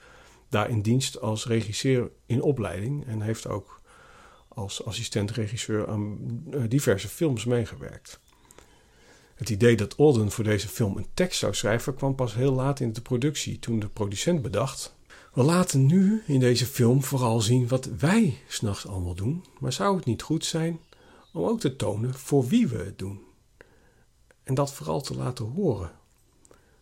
daar 0.48 0.70
in 0.70 0.82
dienst 0.82 1.20
als 1.20 1.46
regisseur 1.46 2.10
in 2.26 2.42
opleiding 2.42 3.06
en 3.06 3.20
heeft 3.20 3.48
ook 3.48 3.80
als 4.48 4.84
assistent-regisseur 4.84 5.88
aan 5.88 6.18
uh, 6.50 6.62
diverse 6.68 7.08
films 7.08 7.44
meegewerkt. 7.44 8.20
Het 9.36 9.50
idee 9.50 9.76
dat 9.76 9.96
Alden 9.96 10.30
voor 10.30 10.44
deze 10.44 10.68
film 10.68 10.96
een 10.96 11.06
tekst 11.14 11.38
zou 11.38 11.54
schrijven 11.54 11.94
kwam 11.94 12.14
pas 12.14 12.34
heel 12.34 12.52
laat 12.52 12.80
in 12.80 12.92
de 12.92 13.00
productie, 13.00 13.58
toen 13.58 13.78
de 13.78 13.88
producent 13.88 14.42
bedacht: 14.42 14.94
We 15.32 15.42
laten 15.42 15.86
nu 15.86 16.22
in 16.26 16.40
deze 16.40 16.66
film 16.66 17.02
vooral 17.02 17.40
zien 17.40 17.68
wat 17.68 17.84
wij 17.98 18.38
s'nachts 18.48 18.86
allemaal 18.86 19.14
doen, 19.14 19.44
maar 19.58 19.72
zou 19.72 19.96
het 19.96 20.04
niet 20.04 20.22
goed 20.22 20.44
zijn 20.44 20.80
om 21.32 21.44
ook 21.44 21.60
te 21.60 21.76
tonen 21.76 22.14
voor 22.14 22.46
wie 22.46 22.68
we 22.68 22.78
het 22.78 22.98
doen? 22.98 23.26
en 24.46 24.54
dat 24.54 24.72
vooral 24.72 25.00
te 25.00 25.16
laten 25.16 25.44
horen. 25.44 25.90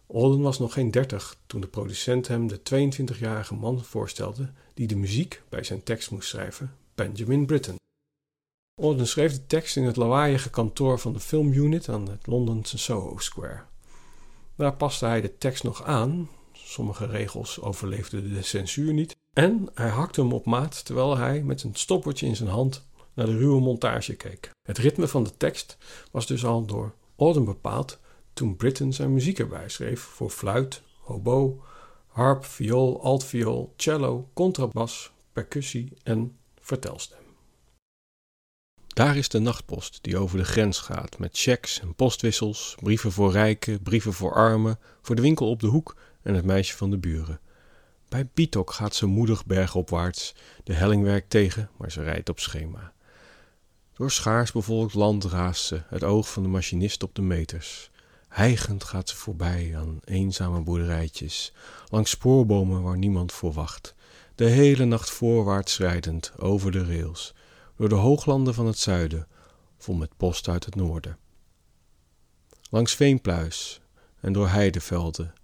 Alden 0.07 0.41
was 0.41 0.59
nog 0.59 0.73
geen 0.73 0.91
dertig 0.91 1.37
toen 1.47 1.61
de 1.61 1.67
producent 1.67 2.29
hem 2.29 2.47
de 2.47 2.59
22-jarige 2.59 3.55
man 3.55 3.85
voorstelde 3.85 4.53
die 4.75 4.87
de 4.87 4.97
muziek 4.97 5.43
bij 5.49 5.65
zijn 5.65 5.83
tekst 5.83 6.11
moest 6.11 6.29
schrijven, 6.29 6.77
Benjamin 6.95 7.47
Britten. 7.47 7.77
Alden 8.83 9.07
schreef 9.07 9.33
de 9.33 9.47
tekst 9.47 9.77
in 9.77 9.85
het 9.85 9.97
lawaaiige 9.97 10.51
kantoor 10.51 10.99
van 10.99 11.13
de 11.13 11.21
filmunit 11.21 11.89
aan 11.89 12.09
het 12.09 12.27
Londense 12.27 12.79
Soho 12.79 13.19
Square. 13.19 13.63
Daar 14.57 14.77
paste 14.77 15.07
hij 15.07 15.21
de 15.21 15.39
tekst 15.39 15.63
nog 15.63 15.85
aan, 15.85 16.29
sommige 16.53 17.07
regels 17.07 17.61
overleefden 17.61 18.35
de 18.35 18.43
censuur 18.43 18.93
niet, 18.93 19.17
en 19.37 19.69
hij 19.75 19.89
hakte 19.89 20.21
hem 20.21 20.33
op 20.33 20.45
maat 20.45 20.85
terwijl 20.85 21.17
hij 21.17 21.43
met 21.43 21.63
een 21.63 21.75
stoppertje 21.75 22.27
in 22.27 22.37
zijn 22.37 22.49
hand 22.49 22.87
naar 23.15 23.27
de 23.27 23.37
ruwe 23.37 23.61
montage 23.61 24.15
keek. 24.15 24.51
Het 24.69 24.79
ritme 24.79 25.09
van 25.09 25.25
de 25.25 25.37
tekst 25.37 25.79
was 26.11 26.27
dus 26.27 26.45
al 26.45 26.65
door 26.65 26.95
Auden 27.17 27.45
bepaald 27.45 27.99
toen 28.33 28.57
Britten 28.57 28.93
zijn 28.93 29.13
muziek 29.13 29.39
erbij 29.39 29.69
schreef 29.69 30.01
voor 30.01 30.31
fluit, 30.31 30.83
hobo, 31.01 31.63
harp, 32.07 32.45
viool, 32.45 33.03
altviool, 33.03 33.73
cello, 33.77 34.29
contrabas, 34.33 35.13
percussie 35.33 35.93
en 36.03 36.37
vertelstem. 36.61 37.24
Daar 38.95 39.17
is 39.17 39.29
de 39.29 39.39
nachtpost 39.39 39.99
die 40.03 40.17
over 40.17 40.39
de 40.39 40.45
grens 40.45 40.79
gaat 40.79 41.19
met 41.19 41.39
checks 41.39 41.81
en 41.81 41.95
postwissels, 41.95 42.77
brieven 42.81 43.13
voor 43.13 43.33
rijken, 43.33 43.83
brieven 43.83 44.13
voor 44.13 44.35
armen, 44.35 44.79
voor 45.03 45.17
de 45.17 45.23
winkel 45.23 45.51
op 45.51 45.61
de 45.61 45.67
hoek 45.67 45.97
en 46.23 46.35
het 46.35 46.45
meisje 46.45 46.77
van 46.77 46.91
de 46.91 46.99
buren. 46.99 47.41
Bij 48.09 48.29
Bitok 48.35 48.71
gaat 48.71 48.95
ze 48.95 49.07
moedig 49.07 49.47
bergopwaarts, 49.47 50.35
de 50.65 50.73
helling 50.73 51.03
werkt 51.03 51.31
tegen, 51.31 51.71
maar 51.77 51.91
ze 51.91 52.03
rijdt 52.03 52.29
op 52.29 52.41
schema. 52.41 52.93
Door 53.97 54.11
schaars 54.11 54.53
bevolkt 54.53 54.95
land 54.95 55.25
raast 55.25 55.65
ze, 55.65 55.83
het 55.87 56.05
oog 56.05 56.33
van 56.33 56.43
de 56.43 56.49
machinist 56.49 57.03
op 57.03 57.15
de 57.15 57.23
meters. 57.23 57.91
Hijgend 58.29 58.85
gaat 58.85 59.09
ze 59.09 59.17
voorbij 59.17 59.73
aan 59.77 60.01
eenzame 60.05 60.61
boerderijtjes, 60.61 61.53
langs 61.89 62.11
spoorbomen 62.11 62.83
waar 62.83 62.99
niemand 62.99 63.33
voor 63.33 63.53
wacht. 63.53 63.95
De 64.35 64.45
hele 64.45 64.85
nacht 64.85 65.11
voorwaarts 65.11 65.79
rijdend 65.79 66.33
over 66.39 66.73
de 66.73 66.85
rails, 66.85 67.35
door 67.77 67.89
de 67.89 67.95
hooglanden 67.95 68.55
van 68.55 68.67
het 68.67 68.79
zuiden, 68.79 69.27
vol 69.79 69.95
met 69.95 70.17
post 70.17 70.49
uit 70.49 70.65
het 70.65 70.75
noorden. 70.75 71.19
Langs 72.71 72.95
veenpluis 72.95 73.81
en 74.21 74.33
door 74.33 74.49
heidevelden. 74.49 75.35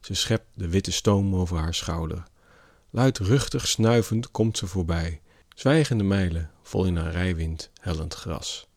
Ze 0.00 0.14
schept 0.14 0.46
de 0.54 0.68
witte 0.68 0.92
stoom 0.92 1.34
over 1.34 1.56
haar 1.58 1.74
schouder. 1.74 2.22
Luidruchtig 2.90 3.68
snuivend 3.68 4.30
komt 4.30 4.58
ze 4.58 4.66
voorbij, 4.66 5.20
zwijgende 5.54 6.04
mijlen 6.04 6.50
vol 6.62 6.84
in 6.84 6.96
haar 6.96 7.10
rijwind 7.10 7.70
hellend 7.80 8.14
gras. 8.14 8.68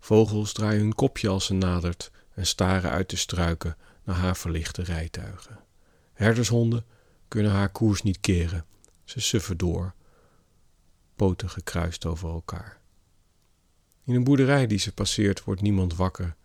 Vogels 0.00 0.52
draaien 0.52 0.80
hun 0.80 0.94
kopje 0.94 1.28
als 1.28 1.44
ze 1.44 1.54
nadert 1.54 2.10
en 2.34 2.46
staren 2.46 2.90
uit 2.90 3.10
de 3.10 3.16
struiken 3.16 3.76
naar 4.04 4.16
haar 4.16 4.36
verlichte 4.36 4.82
rijtuigen. 4.82 5.58
Herdershonden 6.12 6.84
kunnen 7.28 7.52
haar 7.52 7.72
koers 7.72 8.02
niet 8.02 8.20
keren. 8.20 8.64
Ze 9.04 9.20
suffen 9.20 9.56
door, 9.56 9.94
poten 11.16 11.50
gekruist 11.50 12.06
over 12.06 12.30
elkaar. 12.30 12.80
In 14.04 14.14
een 14.14 14.24
boerderij 14.24 14.66
die 14.66 14.78
ze 14.78 14.92
passeert 14.92 15.44
wordt 15.44 15.60
niemand 15.60 15.96
wakker, 15.96 16.36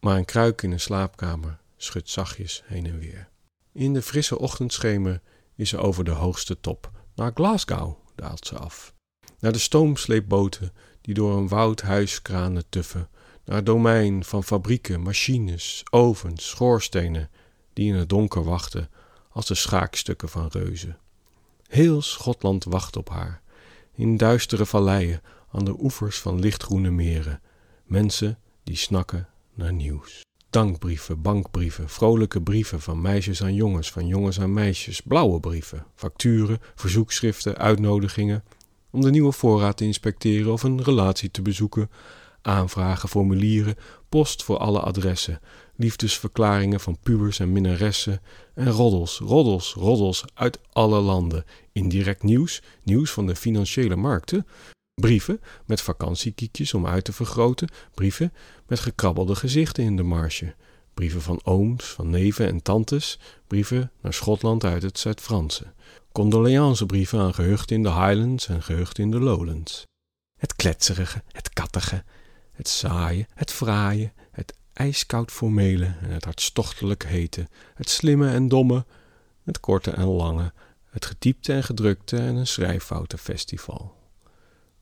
maar 0.00 0.16
een 0.16 0.24
kruik 0.24 0.62
in 0.62 0.72
een 0.72 0.80
slaapkamer 0.80 1.58
schudt 1.76 2.10
zachtjes 2.10 2.62
heen 2.66 2.86
en 2.86 2.98
weer. 2.98 3.28
In 3.72 3.92
de 3.92 4.02
frisse 4.02 4.38
ochtendschemer 4.38 5.20
is 5.54 5.68
ze 5.68 5.78
over 5.78 6.04
de 6.04 6.10
hoogste 6.10 6.60
top. 6.60 6.90
Naar 7.14 7.30
Glasgow 7.34 7.96
daalt 8.14 8.46
ze 8.46 8.58
af. 8.58 8.94
Naar 9.38 9.52
de 9.52 9.58
stoomsleepboten 9.58 10.72
die 11.00 11.14
door 11.14 11.36
een 11.36 11.48
woudhuiskranen 11.48 12.64
tuffen. 12.68 13.08
Naar 13.44 13.56
het 13.56 13.66
domein 13.66 14.24
van 14.24 14.44
fabrieken, 14.44 15.00
machines, 15.00 15.82
ovens, 15.90 16.48
schoorstenen 16.48 17.30
die 17.72 17.88
in 17.88 17.94
het 17.94 18.08
donker 18.08 18.44
wachten 18.44 18.90
als 19.30 19.46
de 19.46 19.54
schaakstukken 19.54 20.28
van 20.28 20.46
reuzen. 20.46 20.98
Heel 21.66 22.02
Schotland 22.02 22.64
wacht 22.64 22.96
op 22.96 23.08
haar. 23.08 23.42
In 23.96 24.16
duistere 24.16 24.66
valleien 24.66 25.22
aan 25.52 25.64
de 25.64 25.74
oevers 25.78 26.20
van 26.20 26.40
lichtgroene 26.40 26.90
meren. 26.90 27.40
Mensen 27.84 28.38
die 28.64 28.76
snakken 28.76 29.28
naar 29.54 29.72
nieuws. 29.72 30.20
Dankbrieven, 30.50 31.22
bankbrieven, 31.22 31.88
vrolijke 31.88 32.42
brieven 32.42 32.80
van 32.80 33.00
meisjes 33.00 33.42
aan 33.42 33.54
jongens, 33.54 33.90
van 33.90 34.06
jongens 34.06 34.40
aan 34.40 34.52
meisjes, 34.52 35.00
blauwe 35.00 35.40
brieven, 35.40 35.86
facturen, 35.94 36.58
verzoekschriften, 36.74 37.56
uitnodigingen 37.56 38.44
om 38.90 39.00
de 39.00 39.10
nieuwe 39.10 39.32
voorraad 39.32 39.76
te 39.76 39.84
inspecteren 39.84 40.52
of 40.52 40.62
een 40.62 40.82
relatie 40.82 41.30
te 41.30 41.42
bezoeken, 41.42 41.90
aanvragen, 42.42 43.08
formulieren, 43.08 43.76
post 44.08 44.42
voor 44.44 44.58
alle 44.58 44.80
adressen, 44.80 45.40
liefdesverklaringen 45.76 46.80
van 46.80 46.98
pubers 47.02 47.38
en 47.38 47.52
minnaressen 47.52 48.20
en 48.54 48.70
roddels, 48.70 49.18
roddels, 49.18 49.72
roddels 49.72 50.24
uit 50.34 50.58
alle 50.72 51.00
landen, 51.00 51.44
indirect 51.72 52.22
nieuws, 52.22 52.62
nieuws 52.82 53.10
van 53.10 53.26
de 53.26 53.36
financiële 53.36 53.96
markten, 53.96 54.46
brieven 54.94 55.40
met 55.66 55.80
vakantiekiekjes 55.80 56.74
om 56.74 56.86
uit 56.86 57.04
te 57.04 57.12
vergroten, 57.12 57.68
brieven 57.94 58.32
met 58.66 58.80
gekrabbelde 58.80 59.34
gezichten 59.34 59.84
in 59.84 59.96
de 59.96 60.02
marge, 60.02 60.54
brieven 60.94 61.22
van 61.22 61.40
ooms, 61.44 61.84
van 61.84 62.10
neven 62.10 62.46
en 62.46 62.62
tantes, 62.62 63.18
brieven 63.46 63.90
naar 64.00 64.14
Schotland 64.14 64.64
uit 64.64 64.82
het 64.82 64.98
Zuid-Franse, 64.98 65.72
condoleancebrieven 66.12 67.20
aan 67.20 67.34
gehuchten 67.34 67.76
in 67.76 67.82
de 67.82 67.92
Highlands 67.92 68.48
en 68.48 68.62
gehuchten 68.62 69.04
in 69.04 69.10
de 69.10 69.20
Lowlands. 69.20 69.86
Het 70.38 70.56
kletserige, 70.56 71.22
het 71.32 71.52
kattige, 71.52 72.04
het 72.52 72.68
saaie, 72.68 73.26
het 73.34 73.52
fraaie, 73.52 74.12
ijskoud 74.74 75.30
formele 75.30 75.94
en 76.02 76.10
het 76.10 76.24
hartstochtelijk 76.24 77.04
hete, 77.04 77.48
het 77.74 77.88
slimme 77.88 78.30
en 78.30 78.48
domme, 78.48 78.84
het 79.44 79.60
korte 79.60 79.90
en 79.90 80.06
lange, 80.06 80.52
het 80.90 81.06
getypte 81.06 81.52
en 81.52 81.64
gedrukte 81.64 82.16
en 82.16 82.36
een 82.36 82.46
schrijffoutenfestival. 82.46 83.94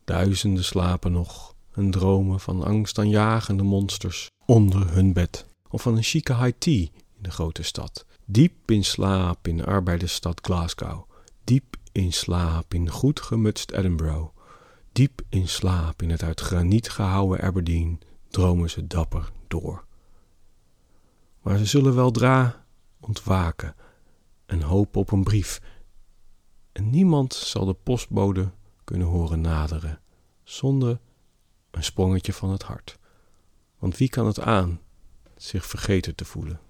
Duizenden 0.05 0.64
slapen 0.64 1.12
nog 1.12 1.55
en 1.72 1.90
dromen 1.90 2.40
van 2.40 2.64
angstaanjagende 2.64 3.62
monsters 3.62 4.31
onder 4.46 4.94
hun 4.94 5.12
bed. 5.12 5.46
Of 5.68 5.83
van 5.83 5.96
een 5.96 6.02
chique 6.02 6.37
high 6.37 6.59
tea 6.59 6.81
in 7.16 7.22
de 7.22 7.31
grote 7.31 7.62
stad. 7.62 8.07
Diep 8.24 8.70
in 8.70 8.85
slaap 8.85 9.48
in 9.48 9.57
de 9.57 9.64
arbeidersstad 9.64 10.40
Glasgow. 10.42 11.11
Diep 11.44 11.76
in 11.92 12.12
slaap 12.12 12.74
in 12.74 12.90
goed 12.90 13.20
gemutst 13.20 13.70
Edinburgh. 13.70 14.28
Diep 14.92 15.22
in 15.28 15.48
slaap 15.48 16.02
in 16.02 16.11
het 16.11 16.22
uit 16.22 16.40
graniet 16.40 16.90
gehouwen 16.90 17.40
Aberdeen 17.40 18.00
dromen 18.31 18.70
ze 18.70 18.87
dapper 18.87 19.33
door. 19.53 19.85
Maar 21.41 21.59
ze 21.59 21.65
zullen 21.65 21.95
weldra 21.95 22.65
ontwaken 23.01 23.75
en 24.47 24.62
hopen 24.62 25.01
op 25.01 25.11
een 25.11 25.23
brief. 25.23 25.61
En 26.73 26.91
niemand 26.91 27.35
zal 27.35 27.65
de 27.65 27.75
postbode 27.75 28.51
kunnen 28.85 29.07
horen 29.07 29.41
naderen, 29.41 30.01
zonder 30.43 31.01
een 31.71 31.85
sprongetje 31.85 32.33
van 32.33 32.51
het 32.51 32.62
hart. 32.62 32.99
Want 33.79 33.97
wie 33.97 34.09
kan 34.09 34.27
het 34.27 34.41
aan 34.41 34.81
zich 35.37 35.67
vergeten 35.67 36.15
te 36.15 36.25
voelen? 36.25 36.61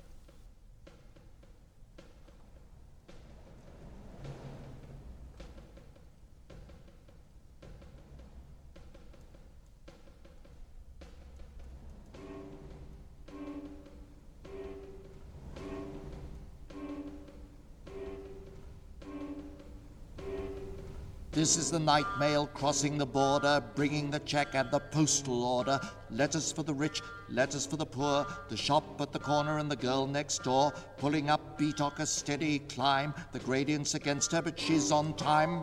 This 21.33 21.57
is 21.57 21.71
the 21.71 21.79
night 21.79 22.05
mail 22.21 22.47
crossing 22.47 22.99
the 22.99 23.07
border, 23.07 23.65
bringing 23.75 24.11
the 24.11 24.19
check 24.19 24.49
and 24.53 24.71
the 24.71 24.81
postal 24.81 25.43
order. 25.43 25.81
Letters 26.11 26.53
for 26.53 26.63
the 26.63 26.75
rich, 26.75 27.01
letters 27.31 27.65
for 27.65 27.79
the 27.79 27.87
poor, 27.87 28.27
the 28.51 28.57
shop 28.57 29.01
at 29.01 29.13
the 29.13 29.19
corner 29.19 29.57
and 29.57 29.71
the 29.71 29.77
girl 29.77 30.07
next 30.07 30.43
door. 30.43 30.75
Pulling 30.99 31.31
up 31.31 31.59
Beatock 31.59 32.01
a 32.01 32.07
steady 32.07 32.59
climb, 32.59 33.15
the 33.33 33.39
gradient's 33.39 33.95
against 33.95 34.31
her, 34.33 34.43
but 34.43 34.61
she's 34.61 34.93
on 34.93 35.15
time. 35.15 35.63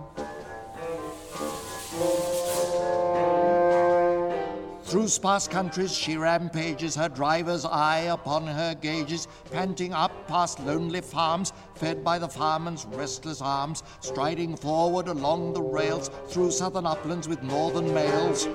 Through 4.85 5.09
sparse 5.09 5.47
countries 5.47 5.95
she 5.95 6.17
rampages, 6.17 6.95
her 6.95 7.09
driver's 7.09 7.63
eye 7.63 8.09
upon 8.09 8.47
her 8.47 8.73
gauges, 8.73 9.27
panting 9.51 9.93
up 9.93 10.27
past 10.27 10.59
lonely 10.61 11.01
farms, 11.01 11.53
fed 11.79 12.03
by 12.03 12.19
the 12.19 12.27
fireman's 12.27 12.85
restless 12.91 13.41
arms, 13.41 13.83
striding 14.01 14.55
forward 14.55 15.07
along 15.07 15.53
the 15.53 15.61
rails, 15.61 16.09
through 16.27 16.51
southern 16.51 16.85
uplands 16.85 17.27
with 17.27 17.41
northern 17.41 17.93
mails. 17.93 18.47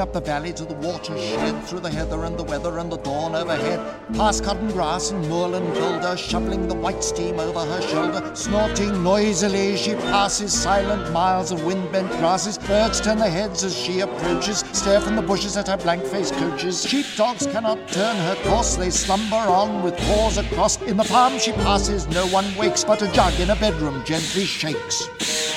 Up 0.00 0.12
the 0.12 0.20
valley 0.20 0.52
to 0.52 0.64
the 0.64 0.74
watershed, 0.74 1.64
through 1.64 1.80
the 1.80 1.90
heather 1.90 2.24
and 2.24 2.38
the 2.38 2.44
weather 2.44 2.78
and 2.78 2.90
the 2.90 2.98
dawn 2.98 3.34
overhead, 3.34 3.80
past 4.14 4.44
cotton 4.44 4.68
grass 4.68 5.10
and 5.10 5.28
moorland 5.28 5.72
boulder, 5.74 6.16
shoveling 6.16 6.68
the 6.68 6.74
white 6.74 7.02
steam 7.02 7.40
over 7.40 7.64
her 7.64 7.82
shoulder, 7.82 8.34
snorting 8.34 9.02
noisily 9.02 9.76
she 9.76 9.94
passes 9.94 10.52
silent 10.52 11.12
miles 11.12 11.50
of 11.50 11.64
wind-bent 11.64 12.10
grasses. 12.12 12.58
Birds 12.58 13.00
turn 13.00 13.18
their 13.18 13.30
heads 13.30 13.64
as 13.64 13.76
she 13.76 14.00
approaches, 14.00 14.64
stare 14.72 15.00
from 15.00 15.16
the 15.16 15.22
bushes 15.22 15.56
at 15.56 15.68
her 15.68 15.76
blank-faced 15.76 16.34
coaches. 16.34 16.86
Sheepdogs 16.86 17.46
cannot 17.46 17.88
turn 17.88 18.16
her 18.16 18.36
course, 18.44 18.76
they 18.76 18.90
slumber 18.90 19.36
on 19.36 19.82
with 19.82 19.96
paws 19.98 20.38
across. 20.38 20.80
In 20.82 20.96
the 20.96 21.04
farm 21.04 21.38
she 21.38 21.52
passes, 21.52 22.06
no 22.08 22.26
one 22.28 22.54
wakes, 22.56 22.84
but 22.84 23.02
a 23.02 23.12
jug 23.12 23.38
in 23.40 23.50
a 23.50 23.56
bedroom 23.56 24.04
gently 24.04 24.44
shakes. 24.44 25.47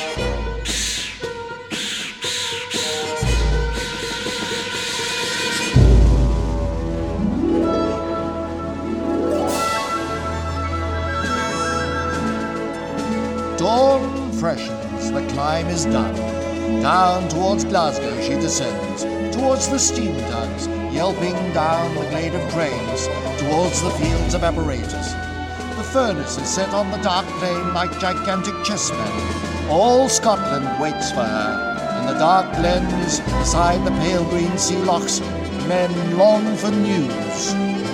Climb 15.62 15.74
is 15.74 15.86
done. 15.86 16.16
Down 16.82 17.30
towards 17.30 17.66
Glasgow 17.66 18.20
she 18.22 18.34
descends, 18.36 19.04
towards 19.36 19.68
the 19.70 19.80
steam 19.80 20.16
tugs, 20.32 20.68
yelping 20.94 21.36
down 21.54 21.94
the 21.96 22.10
glade 22.10 22.34
of 22.34 22.52
cranes, 22.52 23.08
towards 23.40 23.82
the 23.82 23.92
fields 23.92 24.34
of 24.34 24.44
apparatus. 24.44 25.14
The 25.78 25.84
furnace 25.84 26.38
is 26.38 26.50
set 26.50 26.70
on 26.74 26.90
the 26.92 26.98
dark 26.98 27.26
plain 27.40 27.74
like 27.74 28.00
gigantic 28.00 28.56
chessmen. 28.64 29.70
All 29.70 30.10
Scotland 30.10 30.82
waits 30.82 31.12
for 31.12 31.24
her, 31.24 32.00
In 32.00 32.08
the 32.08 32.20
dark 32.20 32.56
glens, 32.56 33.20
beside 33.20 33.86
the 33.86 33.92
pale 34.02 34.26
green 34.30 34.58
sea 34.58 34.78
lochs, 34.78 35.20
men 35.68 36.18
long 36.18 36.56
for 36.58 36.72
news. 36.72 37.91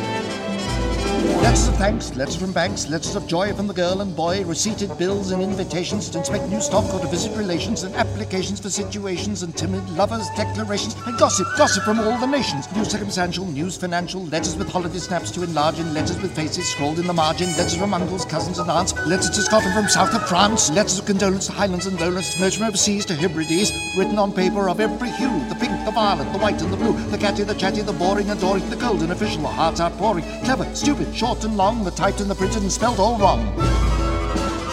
Letters 1.18 1.68
of 1.68 1.76
thanks, 1.78 2.16
letters 2.16 2.36
from 2.36 2.54
banks, 2.54 2.88
letters 2.90 3.16
of 3.16 3.26
joy 3.26 3.52
from 3.54 3.66
the 3.66 3.74
girl 3.74 4.02
and 4.02 4.16
boy, 4.16 4.44
receipted 4.46 4.96
bills 4.98 5.32
and 5.32 5.42
invitations 5.42 6.10
to 6.10 6.20
inspect 6.20 6.48
new 6.50 6.62
stock 6.62 6.86
or 6.94 7.00
to 7.00 7.08
visit 7.08 7.36
relations, 7.36 7.84
and 7.84 7.96
applications 7.96 8.60
for 8.60 8.70
situations 8.70 9.42
and 9.42 9.58
timid 9.58 9.88
lovers' 9.92 10.28
declarations, 10.36 10.96
and 11.08 11.18
gossip, 11.18 11.48
gossip 11.58 11.84
from 11.84 12.00
all 12.00 12.18
the 12.20 12.28
nations. 12.28 12.72
News 12.76 12.90
circumstantial, 12.90 13.46
news 13.46 13.78
financial, 13.78 14.24
letters 14.26 14.56
with 14.56 14.70
holiday 14.70 15.00
snaps 15.00 15.32
to 15.32 15.44
enlarge, 15.44 15.80
and 15.80 15.94
letters 15.94 16.22
with 16.22 16.36
faces 16.36 16.68
scrawled 16.70 17.00
in 17.00 17.08
the 17.08 17.14
margin, 17.14 17.48
letters 17.58 17.76
from 17.76 17.94
uncles, 17.94 18.26
cousins, 18.26 18.60
and 18.60 18.70
aunts, 18.70 18.94
letters 19.08 19.32
to 19.32 19.42
Scotland 19.42 19.74
from 19.74 19.88
south 19.88 20.14
of 20.14 20.28
France, 20.28 20.70
letters 20.70 21.00
of 21.00 21.06
condolence 21.06 21.48
to 21.48 21.54
Highlands 21.54 21.88
and 21.88 22.00
Lowlands, 22.00 22.36
from 22.36 22.68
overseas 22.68 23.06
to 23.06 23.16
Hebrides, 23.16 23.72
written 23.98 24.20
on 24.20 24.32
paper 24.32 24.70
of 24.70 24.80
every 24.80 25.10
hue. 25.10 25.40
The 25.50 25.56
pink, 25.56 25.84
the 25.84 25.92
violet, 25.92 26.32
the 26.32 26.38
white, 26.38 26.62
and 26.62 26.72
the 26.72 26.78
blue, 26.78 26.94
the 27.10 27.18
catty, 27.18 27.44
the 27.44 27.56
chatty, 27.56 27.82
the 27.82 27.94
boring, 27.94 28.30
and 28.30 28.38
adoring, 28.38 28.70
the 28.70 28.76
golden 28.76 29.10
official, 29.10 29.42
the 29.42 29.48
hearts 29.48 29.82
outpouring, 29.82 30.24
clever, 30.44 30.66
stupid, 30.76 31.16
short 31.16 31.44
and 31.44 31.58
long, 31.58 31.84
the 31.84 31.92
typed 31.92 32.22
and 32.22 32.30
the 32.30 32.36
printed 32.36 32.62
and 32.62 32.72
spelt 32.72 33.00
all 33.00 33.18
wrong. 33.18 33.42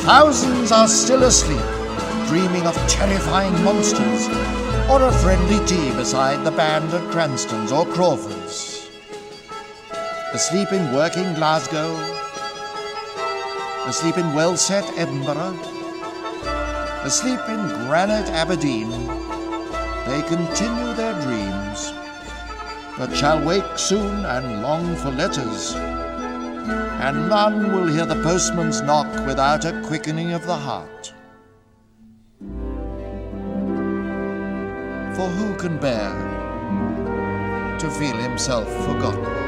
Thousands 0.04 0.70
are 0.70 0.86
still 0.86 1.22
asleep, 1.22 1.64
dreaming 2.28 2.66
of 2.66 2.76
terrifying 2.86 3.54
monsters, 3.64 4.28
or 4.90 5.02
a 5.02 5.12
friendly 5.22 5.64
tea 5.66 5.90
beside 5.92 6.44
the 6.44 6.50
band 6.50 6.92
at 6.92 7.10
Cranston's 7.10 7.72
or 7.72 7.86
Crawford's. 7.86 8.90
Asleep 10.34 10.70
in 10.72 10.94
working 10.94 11.32
Glasgow, 11.34 11.94
asleep 13.86 14.18
in 14.18 14.34
well 14.34 14.56
set 14.56 14.84
Edinburgh, 14.98 15.56
asleep 17.04 17.40
in 17.48 17.68
granite 17.86 18.28
Aberdeen, 18.30 18.90
they 20.06 20.22
continue 20.22 20.94
their 20.94 21.20
dreams, 21.22 21.92
but 22.98 23.14
shall 23.14 23.44
wake 23.44 23.78
soon 23.78 24.24
and 24.24 24.62
long 24.62 24.96
for 24.96 25.10
letters 25.10 25.74
and 27.04 27.28
none 27.28 27.72
will 27.72 27.86
hear 27.86 28.06
the 28.06 28.22
postman's 28.22 28.80
knock 28.80 29.26
without 29.26 29.66
a 29.66 29.78
quickening 29.82 30.32
of 30.32 30.46
the 30.46 30.56
heart. 30.56 31.12
For 35.14 35.28
who 35.28 35.54
can 35.56 35.76
bear 35.78 36.10
to 37.78 37.90
feel 37.90 38.16
himself 38.16 38.66
forgotten? 38.86 39.43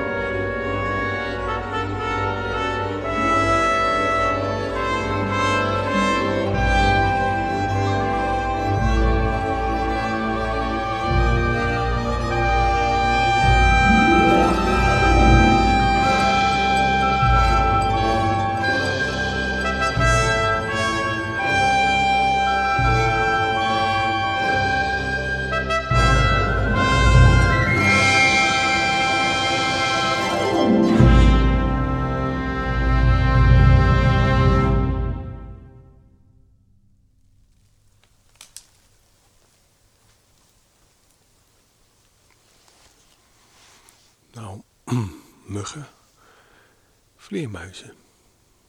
Vleermuizen. 47.16 47.94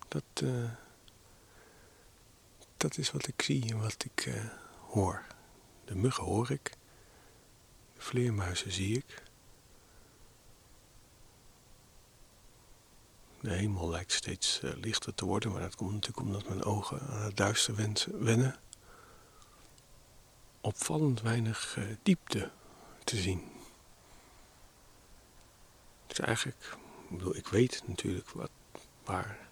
Dat, 0.08 0.24
eh, 0.34 0.72
dat 2.78 2.98
is 2.98 3.12
wat 3.12 3.28
ik 3.28 3.42
zie 3.42 3.70
en 3.70 3.80
wat 3.80 4.04
ik 4.04 4.26
eh, 4.26 4.44
hoor. 4.88 5.26
De 5.86 5.96
muggen 5.96 6.24
hoor 6.24 6.52
ik. 6.52 6.78
De 7.96 8.02
vleermuizen 8.02 8.72
zie 8.72 8.98
ik. 8.98 9.24
De 13.42 13.52
hemel 13.52 13.90
lijkt 13.90 14.12
steeds 14.12 14.60
eh, 14.60 14.72
lichter 14.76 15.16
te 15.16 15.26
worden, 15.26 15.52
maar 15.52 15.62
dat 15.62 15.76
komt 15.76 15.92
natuurlijk 15.92 16.26
omdat 16.26 16.48
mijn 16.48 16.64
ogen 16.64 17.00
aan 17.00 17.22
het 17.22 17.38
duister 17.38 17.76
wennen. 18.20 18.60
Opvallend 20.62 21.22
weinig 21.22 21.78
diepte 22.04 22.52
te 23.04 23.18
zien. 23.18 23.52
Dus 26.08 26.20
eigenlijk, 26.20 26.78
ik 27.10 27.18
bedoel, 27.18 27.36
ik 27.36 27.48
weet 27.48 27.84
natuurlijk 27.86 28.30
wat, 28.30 28.50
waar 29.04 29.48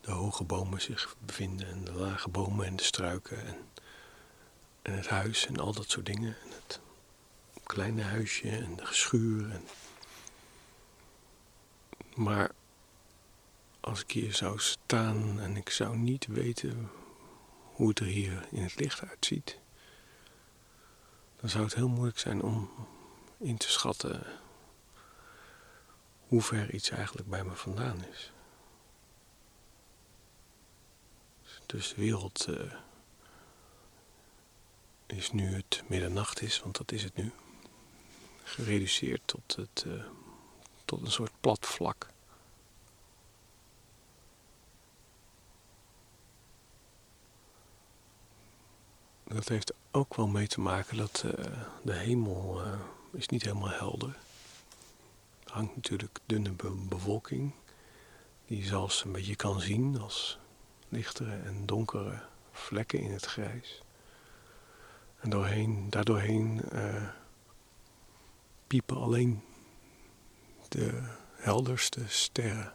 de 0.00 0.10
hoge 0.10 0.44
bomen 0.44 0.80
zich 0.80 1.16
bevinden 1.18 1.68
en 1.68 1.84
de 1.84 1.92
lage 1.92 2.28
bomen 2.28 2.66
en 2.66 2.76
de 2.76 2.82
struiken 2.82 3.46
en, 3.46 3.56
en 4.82 4.92
het 4.92 5.08
huis 5.08 5.46
en 5.46 5.56
al 5.56 5.72
dat 5.72 5.90
soort 5.90 6.06
dingen. 6.06 6.36
En 6.44 6.50
het 6.50 6.80
kleine 7.62 8.02
huisje 8.02 8.50
en 8.50 8.76
de 8.76 8.86
schuur. 8.90 9.50
En... 9.50 9.68
Maar 12.14 12.50
als 13.80 14.00
ik 14.00 14.10
hier 14.10 14.34
zou 14.34 14.58
staan 14.58 15.40
en 15.40 15.56
ik 15.56 15.70
zou 15.70 15.96
niet 15.96 16.26
weten 16.26 16.90
hoe 17.62 17.88
het 17.88 17.98
er 17.98 18.06
hier 18.06 18.48
in 18.50 18.62
het 18.62 18.76
licht 18.76 19.02
uitziet, 19.08 19.58
dan 21.40 21.50
zou 21.50 21.64
het 21.64 21.74
heel 21.74 21.88
moeilijk 21.88 22.18
zijn 22.18 22.42
om 22.42 22.70
in 23.38 23.56
te 23.56 23.70
schatten 23.70 24.41
hoe 26.32 26.42
ver 26.42 26.74
iets 26.74 26.90
eigenlijk 26.90 27.28
bij 27.28 27.44
me 27.44 27.54
vandaan 27.54 28.04
is. 28.04 28.32
Dus 31.66 31.88
de 31.88 32.00
wereld 32.00 32.44
eh, 32.44 32.72
is 35.06 35.32
nu 35.32 35.54
het 35.54 35.82
middernacht 35.86 36.42
is, 36.42 36.60
want 36.60 36.76
dat 36.76 36.92
is 36.92 37.02
het 37.02 37.16
nu, 37.16 37.32
gereduceerd 38.44 39.20
tot, 39.24 39.56
het, 39.56 39.84
eh, 39.86 40.04
tot 40.84 41.00
een 41.00 41.10
soort 41.10 41.32
plat 41.40 41.66
vlak. 41.66 42.06
Dat 49.24 49.48
heeft 49.48 49.72
ook 49.90 50.16
wel 50.16 50.28
mee 50.28 50.46
te 50.46 50.60
maken 50.60 50.96
dat 50.96 51.22
eh, 51.26 51.62
de 51.82 51.94
hemel 51.94 52.62
is 53.12 53.28
niet 53.28 53.42
helemaal 53.42 53.70
helder 53.70 54.08
Er 54.08 54.31
hangt 55.52 55.74
natuurlijk 55.74 56.18
dunne 56.26 56.50
be- 56.50 56.86
bewolking, 56.88 57.52
die 58.46 58.64
zelfs 58.64 59.04
een 59.04 59.12
beetje 59.12 59.36
kan 59.36 59.60
zien 59.60 60.00
als 60.00 60.38
lichtere 60.88 61.36
en 61.36 61.66
donkere 61.66 62.22
vlekken 62.50 63.00
in 63.00 63.12
het 63.12 63.24
grijs. 63.24 63.82
En 65.20 65.30
doorheen, 65.30 65.90
daardoorheen 65.90 66.62
eh, 66.70 67.08
piepen 68.66 68.96
alleen 68.96 69.42
de 70.68 71.02
helderste 71.34 72.08
sterren. 72.08 72.74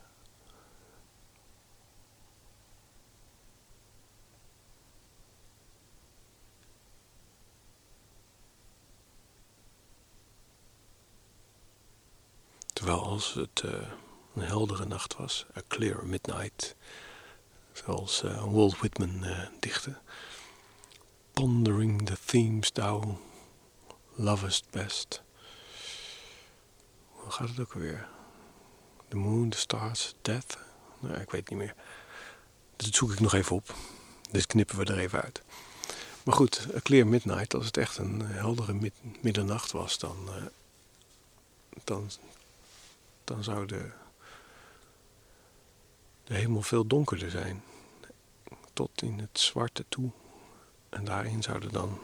Terwijl 12.88 13.08
als 13.08 13.34
het 13.34 13.62
eh, 13.66 13.72
een 14.36 14.42
heldere 14.42 14.86
nacht 14.86 15.16
was, 15.16 15.46
a 15.58 15.62
clear 15.68 16.06
midnight, 16.06 16.76
zoals 17.74 18.24
eh, 18.24 18.54
Walt 18.54 18.78
Whitman 18.78 19.24
eh, 19.24 19.48
dichtte, 19.60 19.98
pondering 21.34 22.06
the 22.06 22.18
themes 22.26 22.70
thou 22.72 23.16
lovest 24.16 24.70
best. 24.70 25.22
Hoe 27.10 27.32
gaat 27.32 27.50
het 27.50 27.60
ook 27.60 27.74
alweer? 27.74 28.08
The 29.08 29.18
moon, 29.18 29.50
the 29.50 29.58
stars, 29.58 30.14
death? 30.22 30.58
Nou, 31.00 31.14
ik 31.14 31.32
weet 31.32 31.42
het 31.42 31.50
niet 31.50 31.60
meer. 31.60 31.76
Dat 32.76 32.94
zoek 32.94 33.12
ik 33.12 33.20
nog 33.20 33.34
even 33.34 33.56
op. 33.56 33.76
Dus 34.32 34.48
knippen 34.48 34.78
we 34.78 34.86
er 34.86 35.00
even 35.00 35.22
uit. 35.22 35.42
Maar 36.24 36.36
goed, 36.36 36.68
a 36.76 36.80
clear 36.80 37.08
midnight, 37.08 37.54
als 37.54 37.66
het 37.66 37.78
echt 37.78 37.98
een 37.98 38.22
heldere 38.22 38.74
mid- 38.74 39.22
middernacht 39.22 39.72
was, 39.72 39.98
dan, 39.98 40.30
dan 41.84 42.10
dan 43.28 43.44
zou 43.44 43.66
de, 43.66 43.90
de 46.24 46.34
hemel 46.34 46.62
veel 46.62 46.88
donkerder 46.88 47.32
zijn. 47.32 47.64
Tot 48.74 49.02
in 49.02 49.20
het 49.20 49.40
zwarte 49.40 49.86
toe. 49.90 50.12
En 50.90 51.06
daarin 51.06 51.44
zouden 51.44 51.72
dan 51.72 52.00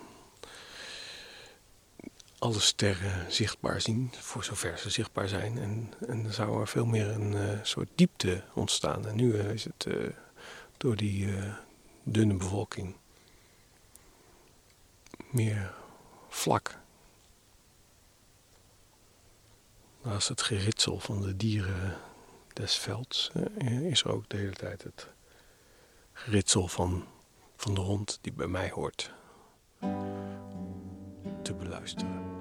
alle 2.39 2.59
sterren 2.59 3.31
zichtbaar 3.31 3.81
zien, 3.81 4.12
voor 4.19 4.43
zover 4.43 4.77
ze 4.77 4.89
zichtbaar 4.89 5.27
zijn. 5.27 5.57
En, 5.57 5.93
en 6.07 6.23
dan 6.23 6.31
zou 6.31 6.62
er 6.62 6.67
veel 6.67 6.86
meer 6.86 7.09
een 7.09 7.33
eh, 7.33 7.59
soort 7.63 7.89
diepte 7.95 8.43
ontstaan. 8.53 9.07
En 9.07 9.15
nu 9.15 9.39
eh, 9.39 9.51
is 9.51 9.63
het 9.63 9.86
eh, 9.86 9.95
door 10.77 10.95
die 10.95 11.27
dunne 12.03 12.33
bevolking 12.33 12.95
meer 15.29 15.73
vlak. 16.29 16.81
Naast 20.03 20.27
het 20.27 20.41
geritsel 20.41 20.99
van 20.99 21.21
de 21.21 21.35
dieren 21.35 21.97
des 22.53 22.75
velds 22.75 23.31
eh, 23.57 23.81
is 23.81 24.03
er 24.03 24.11
ook 24.11 24.29
de 24.29 24.37
hele 24.37 24.53
tijd 24.53 24.83
het 24.83 25.07
geritsel 26.13 26.67
van, 26.67 27.05
van 27.55 27.73
de 27.73 27.81
hond 27.81 28.19
die 28.21 28.33
bij 28.33 28.47
mij 28.47 28.69
hoort 28.69 29.11
te 31.41 31.53
beluisteren. 31.53 32.33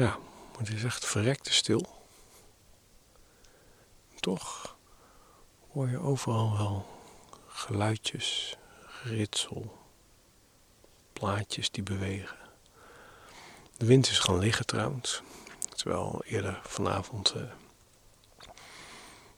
Ja, 0.00 0.18
het 0.58 0.68
is 0.68 0.84
echt 0.84 1.06
verrekte 1.06 1.52
stil. 1.52 1.86
Toch 4.20 4.76
hoor 5.70 5.88
je 5.88 5.98
overal 5.98 6.56
wel 6.56 6.86
geluidjes, 7.46 8.56
ritsel, 9.02 9.78
plaatjes 11.12 11.70
die 11.70 11.82
bewegen. 11.82 12.36
De 13.76 13.86
wind 13.86 14.08
is 14.08 14.18
gaan 14.18 14.38
liggen 14.38 14.66
trouwens. 14.66 15.22
Terwijl 15.76 16.22
eerder 16.24 16.60
vanavond 16.62 17.34
uh, 17.36 17.42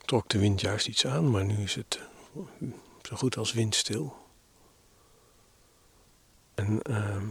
trok 0.05 0.29
de 0.29 0.39
wind 0.39 0.61
juist 0.61 0.89
iets 0.89 1.07
aan, 1.07 1.31
maar 1.31 1.45
nu 1.45 1.63
is 1.63 1.75
het 1.75 2.01
uh, 2.37 2.73
zo 3.03 3.17
goed 3.17 3.37
als 3.37 3.53
windstil. 3.53 4.17
En 6.55 6.81
uh, 6.91 7.23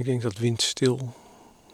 ik 0.00 0.06
denk 0.06 0.22
dat 0.22 0.38
windstil, 0.38 1.14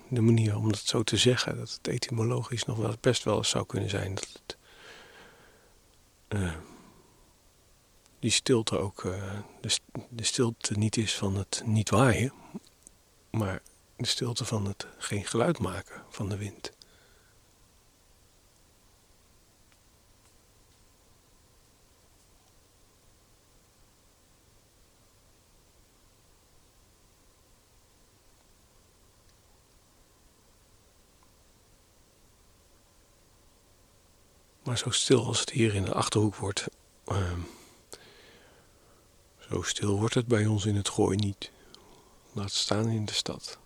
de 0.08 0.20
manier 0.20 0.56
om 0.56 0.72
dat 0.72 0.80
zo 0.80 1.02
te 1.02 1.16
zeggen, 1.16 1.56
dat 1.56 1.70
het 1.70 1.88
etymologisch 1.88 2.64
nog 2.64 2.78
wel 2.78 2.94
best 3.00 3.24
wel 3.24 3.36
eens 3.36 3.48
zou 3.48 3.66
kunnen 3.66 3.90
zijn. 3.90 4.14
Dat 4.14 4.28
het, 4.32 4.56
uh, 6.28 6.54
die 8.18 8.30
stilte 8.30 8.78
ook 8.78 9.02
de, 9.60 9.78
de, 10.08 10.24
stilte 10.24 10.78
niet 10.78 10.96
is 10.96 11.16
van 11.16 11.36
het 11.36 11.62
niet 11.64 11.90
waaien, 11.90 12.32
maar 13.30 13.62
de 13.96 14.06
stilte 14.06 14.44
van 14.44 14.66
het 14.66 14.86
geen 14.98 15.24
geluid 15.24 15.58
maken 15.58 16.02
van 16.08 16.28
de 16.28 16.36
wind. 16.36 16.75
Maar 34.66 34.78
zo 34.78 34.90
stil 34.90 35.26
als 35.26 35.40
het 35.40 35.50
hier 35.50 35.74
in 35.74 35.84
de 35.84 35.94
achterhoek 35.94 36.34
wordt, 36.34 36.66
uh, 37.08 37.32
zo 39.48 39.62
stil 39.62 39.98
wordt 39.98 40.14
het 40.14 40.26
bij 40.26 40.46
ons 40.46 40.66
in 40.66 40.76
het 40.76 40.88
gooi 40.88 41.16
niet. 41.16 41.50
Laat 42.32 42.52
staan 42.52 42.88
in 42.88 43.04
de 43.04 43.12
stad. 43.12 43.58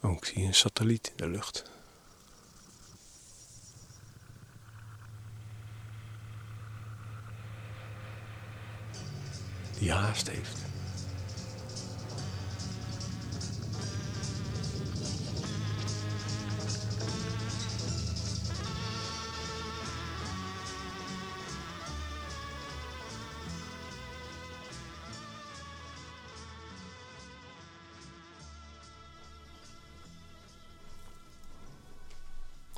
Oh, 0.00 0.12
ik 0.12 0.24
zie 0.24 0.44
een 0.44 0.54
satelliet 0.54 1.08
in 1.08 1.16
de 1.16 1.28
lucht. 1.28 1.70
Die 9.78 9.92
haast 9.92 10.28
heeft. 10.28 10.69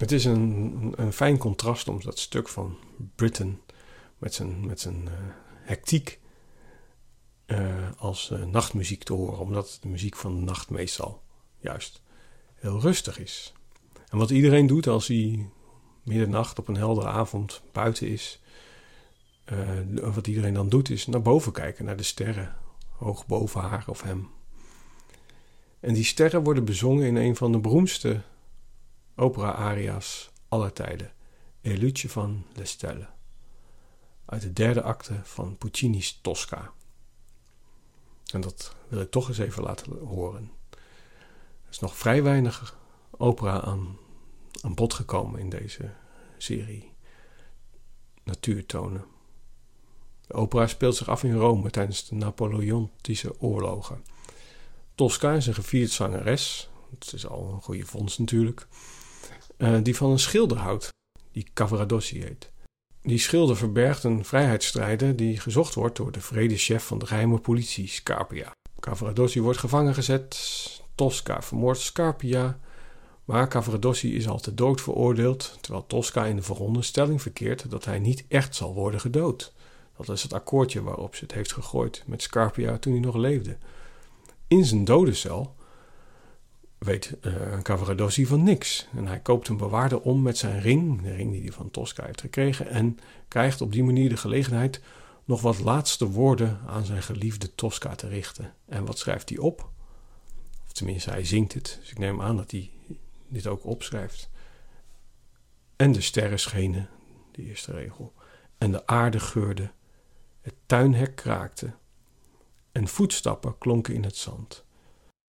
Het 0.03 0.12
is 0.12 0.25
een, 0.25 0.93
een 0.97 1.12
fijn 1.12 1.38
contrast 1.38 1.88
om 1.88 2.01
dat 2.01 2.19
stuk 2.19 2.49
van 2.49 2.77
Britain 3.15 3.61
met 4.19 4.35
zijn, 4.35 4.67
met 4.67 4.81
zijn 4.81 5.03
uh, 5.05 5.11
hectiek 5.62 6.21
uh, 7.47 7.91
als 7.99 8.31
uh, 8.33 8.45
nachtmuziek 8.45 9.03
te 9.03 9.12
horen, 9.12 9.38
omdat 9.38 9.79
de 9.81 9.88
muziek 9.88 10.17
van 10.17 10.35
de 10.35 10.41
nacht 10.41 10.71
meestal 10.71 11.23
juist 11.59 12.03
heel 12.55 12.81
rustig 12.81 13.19
is. 13.19 13.53
En 14.09 14.19
wat 14.19 14.31
iedereen 14.31 14.67
doet 14.67 14.87
als 14.87 15.07
hij 15.07 15.49
middernacht 16.03 16.59
op 16.59 16.69
een 16.69 16.77
heldere 16.77 17.09
avond 17.09 17.62
buiten 17.73 18.09
is, 18.09 18.43
wat 19.95 20.27
iedereen 20.27 20.55
dan 20.55 20.69
doet 20.69 20.91
is 20.91 21.07
naar 21.07 21.23
boven 21.23 21.53
kijken, 21.53 21.85
naar 21.85 21.97
de 21.97 22.03
sterren, 22.03 22.57
hoog 22.88 23.27
boven 23.27 23.61
haar 23.61 23.85
of 23.88 24.03
hem. 24.03 24.29
En 25.81 25.95
die 25.95 26.05
sterren 26.05 26.43
worden 26.43 26.65
bezongen 26.65 27.07
in 27.07 27.17
een 27.17 27.37
van 27.37 27.53
de 27.53 27.59
beroemdste 27.59 28.23
opera-aria's 29.16 30.31
aller 30.48 30.72
tijden, 30.72 31.12
Eluce 31.61 32.09
van 32.09 32.44
Lestelle, 32.55 33.07
uit 34.25 34.42
de 34.42 34.53
derde 34.53 34.83
acte 34.83 35.20
van 35.22 35.57
Puccini's 35.57 36.18
Tosca. 36.22 36.72
En 38.33 38.40
dat 38.40 38.75
wil 38.88 39.01
ik 39.01 39.11
toch 39.11 39.29
eens 39.29 39.38
even 39.38 39.62
laten 39.62 39.98
horen. 39.98 40.51
Er 41.64 41.70
is 41.70 41.79
nog 41.79 41.96
vrij 41.96 42.22
weinig 42.22 42.79
opera 43.11 43.61
aan, 43.61 43.96
aan 44.61 44.75
bod 44.75 44.94
gekomen 44.94 45.40
in 45.40 45.48
deze 45.48 45.90
serie 46.38 46.92
natuurtonen. 48.25 49.05
De 50.27 50.35
opera 50.35 50.66
speelt 50.66 50.96
zich 50.96 51.09
af 51.09 51.25
in 51.25 51.35
Rome 51.35 51.70
tijdens 51.70 52.09
de 52.09 52.14
Napoleontische 52.14 53.40
oorlogen. 53.40 54.05
Tosca 54.94 55.33
is 55.33 55.46
een 55.46 55.55
gevierd 55.55 55.90
zangeres. 55.90 56.70
Het 56.90 57.12
is 57.12 57.27
al 57.27 57.53
een 57.53 57.62
goede 57.62 57.87
vondst 57.87 58.18
natuurlijk. 58.18 58.66
Uh, 59.62 59.79
die 59.83 59.96
van 59.96 60.11
een 60.11 60.18
schilder 60.18 60.57
houdt, 60.57 60.88
die 61.33 61.46
Cavaradossi 61.55 62.22
heet. 62.22 62.51
Die 63.03 63.18
schilder 63.18 63.57
verbergt 63.57 64.05
een 64.05 64.25
vrijheidsstrijder 64.25 65.16
die 65.16 65.40
gezocht 65.40 65.75
wordt 65.75 65.96
door 65.96 66.12
de 66.12 66.20
vredechef 66.20 66.85
van 66.85 66.98
de 66.98 67.07
geheime 67.07 67.38
politie, 67.38 67.88
Scarpia. 67.88 68.51
Cavaradossi 68.81 69.40
wordt 69.40 69.59
gevangen 69.59 69.94
gezet. 69.94 70.81
Tosca 70.94 71.42
vermoordt 71.42 71.81
Scarpia. 71.81 72.59
Maar 73.25 73.48
Cavaradossi 73.48 74.16
is 74.16 74.29
al 74.29 74.40
te 74.40 74.55
dood 74.55 74.81
veroordeeld, 74.81 75.59
terwijl 75.61 75.87
Tosca 75.87 76.25
in 76.25 76.37
de 76.37 76.42
veronderstelling 76.42 77.22
verkeert 77.22 77.70
dat 77.70 77.85
hij 77.85 77.98
niet 77.98 78.25
echt 78.29 78.55
zal 78.55 78.75
worden 78.75 79.01
gedood. 79.01 79.53
Dat 79.96 80.09
is 80.09 80.22
het 80.22 80.33
akkoordje 80.33 80.83
waarop 80.83 81.14
ze 81.14 81.25
het 81.25 81.35
heeft 81.35 81.53
gegooid 81.53 82.03
met 82.07 82.22
Scarpia 82.22 82.79
toen 82.79 82.92
hij 82.92 83.03
nog 83.03 83.16
leefde. 83.16 83.57
In 84.46 84.64
zijn 84.64 84.85
dodencel 84.85 85.55
weet 86.85 87.16
uh, 87.23 87.61
Cavaradossi 87.62 88.27
van 88.27 88.42
niks. 88.42 88.88
En 88.97 89.07
hij 89.07 89.21
koopt 89.21 89.49
een 89.49 89.57
bewaarder 89.57 90.01
om 90.01 90.23
met 90.23 90.38
zijn 90.38 90.61
ring, 90.61 91.03
de 91.03 91.14
ring 91.14 91.33
die 91.33 91.42
hij 91.42 91.53
van 91.53 91.71
Tosca 91.71 92.05
heeft 92.05 92.21
gekregen, 92.21 92.68
en 92.68 92.99
krijgt 93.29 93.61
op 93.61 93.73
die 93.73 93.85
manier 93.85 94.09
de 94.09 94.16
gelegenheid 94.16 94.81
nog 95.25 95.40
wat 95.40 95.61
laatste 95.61 96.09
woorden 96.09 96.61
aan 96.66 96.85
zijn 96.85 97.03
geliefde 97.03 97.55
Tosca 97.55 97.95
te 97.95 98.09
richten. 98.09 98.55
En 98.66 98.85
wat 98.85 98.99
schrijft 98.99 99.29
hij 99.29 99.38
op? 99.38 99.71
Of 100.66 100.73
tenminste, 100.73 101.11
hij 101.11 101.25
zingt 101.25 101.55
het, 101.55 101.79
dus 101.81 101.90
ik 101.90 101.99
neem 101.99 102.23
aan 102.23 102.37
dat 102.37 102.51
hij 102.51 102.71
dit 103.29 103.47
ook 103.47 103.64
opschrijft. 103.64 104.31
En 105.77 105.92
de 105.92 106.01
sterren 106.01 106.40
schenen, 106.40 106.88
de 107.33 107.42
eerste 107.42 107.73
regel, 107.73 108.12
en 108.59 108.71
de 108.71 108.87
aarde 108.87 109.21
geurde, 109.21 109.71
het 110.40 110.55
tuinhek 110.66 111.16
kraakte, 111.16 111.73
en 112.73 112.88
voetstappen 112.88 113.59
klonken 113.59 113.95
in 113.95 114.05
het 114.05 114.16
zand. 114.16 114.64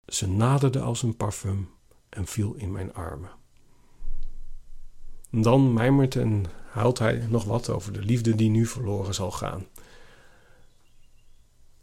Ze 0.07 0.29
naderde 0.29 0.79
als 0.79 1.03
een 1.03 1.15
parfum 1.15 1.69
en 2.09 2.25
viel 2.25 2.53
in 2.53 2.71
mijn 2.71 2.93
armen. 2.93 3.29
Dan 5.31 5.73
mijmert 5.73 6.15
en 6.15 6.45
huilt 6.69 6.99
hij 6.99 7.25
nog 7.29 7.43
wat 7.43 7.69
over 7.69 7.93
de 7.93 8.01
liefde 8.01 8.35
die 8.35 8.49
nu 8.49 8.65
verloren 8.65 9.13
zal 9.13 9.31
gaan. 9.31 9.65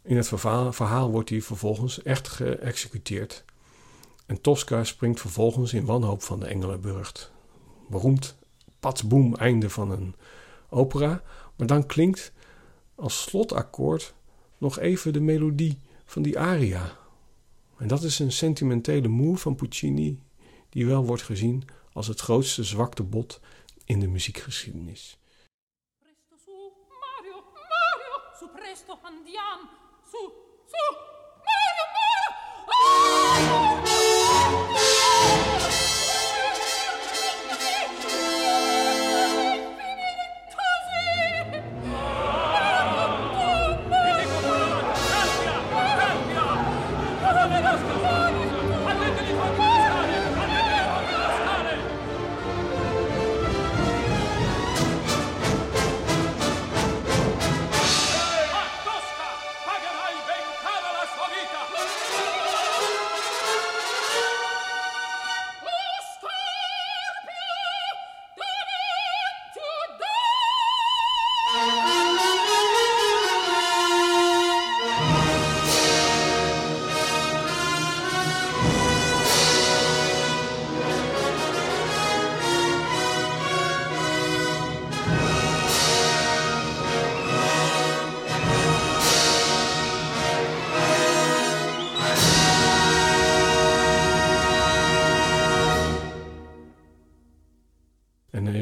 In 0.01 0.17
het 0.17 0.27
verhaal 0.27 1.11
wordt 1.11 1.29
hij 1.29 1.41
vervolgens 1.41 2.01
echt 2.01 2.27
geëxecuteerd. 2.27 3.45
En 4.25 4.41
Tosca 4.41 4.83
springt 4.83 5.19
vervolgens 5.19 5.73
in 5.73 5.85
wanhoop 5.85 6.23
van 6.23 6.39
de 6.39 6.45
Engelenburg. 6.45 7.31
Beroemd 7.89 8.35
patsboom 8.79 9.35
einde 9.35 9.69
van 9.69 9.91
een 9.91 10.15
opera, 10.69 11.21
maar 11.55 11.67
dan 11.67 11.85
klinkt 11.85 12.31
als 12.95 13.21
slotakkoord 13.21 14.13
nog 14.57 14.79
even 14.79 15.13
de 15.13 15.21
melodie 15.21 15.79
van 16.05 16.21
die 16.21 16.39
aria. 16.39 16.97
En 17.77 17.87
dat 17.87 18.03
is 18.03 18.19
een 18.19 18.31
sentimentele 18.31 19.07
move 19.07 19.37
van 19.37 19.55
Puccini, 19.55 20.19
die 20.69 20.85
wel 20.85 21.05
wordt 21.05 21.23
gezien 21.23 21.63
als 21.93 22.07
het 22.07 22.19
grootste 22.19 22.63
zwaktebod 22.63 23.39
in 23.85 23.99
de 23.99 24.07
muziekgeschiedenis. 24.07 25.17
Presto 25.99 26.35
su, 26.45 26.51
Mario, 27.03 27.43
Mario, 27.53 28.15
su 28.39 28.49
presto 28.55 28.99
andiamo, 29.01 29.69
su, 30.11 30.31
su, 30.71 30.95
Mario, 31.47 31.85
Mario! 31.95 32.31
Ah! 33.97 34.02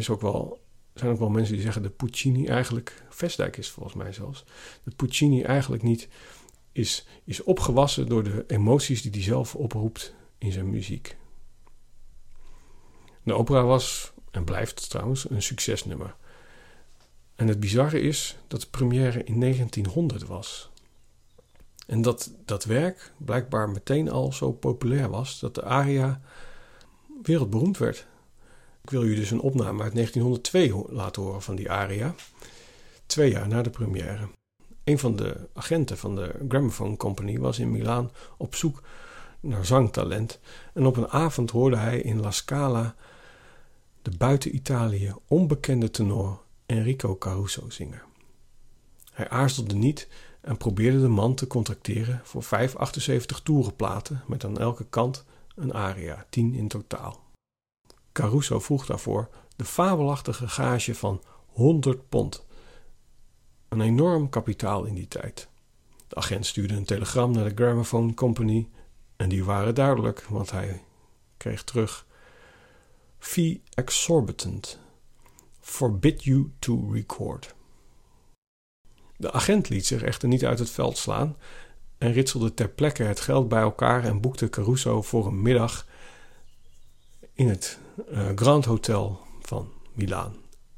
Is 0.01 0.09
ook 0.09 0.21
wel, 0.21 0.61
zijn 0.93 1.11
ook 1.11 1.19
wel 1.19 1.29
mensen 1.29 1.53
die 1.53 1.63
zeggen 1.63 1.83
dat 1.83 1.95
Puccini 1.95 2.45
eigenlijk, 2.45 3.03
Vestdijk 3.09 3.57
is 3.57 3.69
volgens 3.69 3.95
mij 3.95 4.13
zelfs, 4.13 4.45
dat 4.83 4.95
Puccini 4.95 5.41
eigenlijk 5.41 5.83
niet 5.83 6.07
is, 6.71 7.07
is 7.23 7.43
opgewassen 7.43 8.07
door 8.07 8.23
de 8.23 8.43
emoties 8.47 9.01
die 9.01 9.11
hij 9.11 9.21
zelf 9.21 9.55
oproept 9.55 10.13
in 10.37 10.51
zijn 10.51 10.69
muziek. 10.69 11.17
De 13.23 13.33
opera 13.33 13.63
was, 13.63 14.11
en 14.31 14.43
blijft 14.43 14.89
trouwens, 14.89 15.29
een 15.29 15.41
succesnummer. 15.41 16.15
En 17.35 17.47
het 17.47 17.59
bizarre 17.59 18.01
is 18.01 18.37
dat 18.47 18.61
de 18.61 18.67
première 18.67 19.23
in 19.23 19.39
1900 19.39 20.23
was. 20.23 20.69
En 21.87 22.01
dat 22.01 22.33
dat 22.45 22.63
werk 22.63 23.13
blijkbaar 23.17 23.69
meteen 23.69 24.09
al 24.09 24.33
zo 24.33 24.51
populair 24.51 25.09
was 25.09 25.39
dat 25.39 25.55
de 25.55 25.63
aria 25.63 26.21
wereldberoemd 27.23 27.77
werd. 27.77 28.07
Ik 28.83 28.89
wil 28.89 29.03
u 29.03 29.15
dus 29.15 29.31
een 29.31 29.41
opname 29.41 29.83
uit 29.83 29.93
1902 29.93 30.85
laten 30.89 31.21
horen 31.21 31.41
van 31.41 31.55
die 31.55 31.71
aria, 31.71 32.15
twee 33.05 33.31
jaar 33.31 33.47
na 33.47 33.61
de 33.61 33.69
première. 33.69 34.29
Een 34.83 34.99
van 34.99 35.15
de 35.15 35.49
agenten 35.53 35.97
van 35.97 36.15
de 36.15 36.35
Gramophone 36.47 36.97
Company 36.97 37.39
was 37.39 37.59
in 37.59 37.71
Milaan 37.71 38.11
op 38.37 38.55
zoek 38.55 38.81
naar 39.39 39.65
zangtalent 39.65 40.39
en 40.73 40.85
op 40.85 40.97
een 40.97 41.07
avond 41.07 41.51
hoorde 41.51 41.75
hij 41.75 42.01
in 42.01 42.19
La 42.19 42.31
Scala 42.31 42.95
de 44.01 44.11
buiten 44.17 44.55
Italië 44.55 45.13
onbekende 45.27 45.89
tenor 45.89 46.41
Enrico 46.65 47.17
Caruso 47.17 47.69
zingen. 47.69 48.01
Hij 49.11 49.29
aarzelde 49.29 49.75
niet 49.75 50.07
en 50.41 50.57
probeerde 50.57 51.01
de 51.01 51.07
man 51.07 51.35
te 51.35 51.47
contracteren 51.47 52.21
voor 52.23 52.43
578 52.43 53.39
toerenplaten 53.39 54.23
met 54.27 54.45
aan 54.45 54.57
elke 54.57 54.85
kant 54.89 55.25
een 55.55 55.73
aria, 55.73 56.25
10 56.29 56.53
in 56.53 56.67
totaal. 56.67 57.30
Caruso 58.11 58.59
vroeg 58.59 58.85
daarvoor 58.85 59.29
de 59.55 59.65
fabelachtige 59.65 60.47
gage 60.47 60.95
van 60.95 61.21
100 61.45 62.09
pond. 62.09 62.45
Een 63.69 63.81
enorm 63.81 64.29
kapitaal 64.29 64.83
in 64.85 64.93
die 64.93 65.07
tijd. 65.07 65.49
De 66.07 66.15
agent 66.15 66.45
stuurde 66.45 66.73
een 66.73 66.85
telegram 66.85 67.31
naar 67.31 67.49
de 67.49 67.63
Gramophone 67.63 68.13
Company 68.13 68.69
en 69.15 69.29
die 69.29 69.43
waren 69.43 69.75
duidelijk, 69.75 70.25
want 70.29 70.51
hij 70.51 70.83
kreeg 71.37 71.63
terug: 71.63 72.05
Fee 73.19 73.61
exorbitant. 73.73 74.79
Forbid 75.59 76.23
you 76.23 76.51
to 76.59 76.91
record. 76.91 77.55
De 79.17 79.31
agent 79.31 79.69
liet 79.69 79.85
zich 79.85 80.01
echter 80.01 80.27
niet 80.27 80.45
uit 80.45 80.59
het 80.59 80.69
veld 80.69 80.97
slaan 80.97 81.37
en 81.97 82.11
ritselde 82.11 82.53
ter 82.53 82.69
plekke 82.69 83.03
het 83.03 83.19
geld 83.19 83.47
bij 83.49 83.61
elkaar 83.61 84.03
en 84.03 84.21
boekte 84.21 84.49
Caruso 84.49 85.01
voor 85.01 85.27
een 85.27 85.41
middag 85.41 85.87
in 87.33 87.49
het 87.49 87.79
uh, 88.11 88.29
Grand 88.35 88.65
Hotel 88.65 89.19
van 89.41 89.71
Milaan 89.93 90.33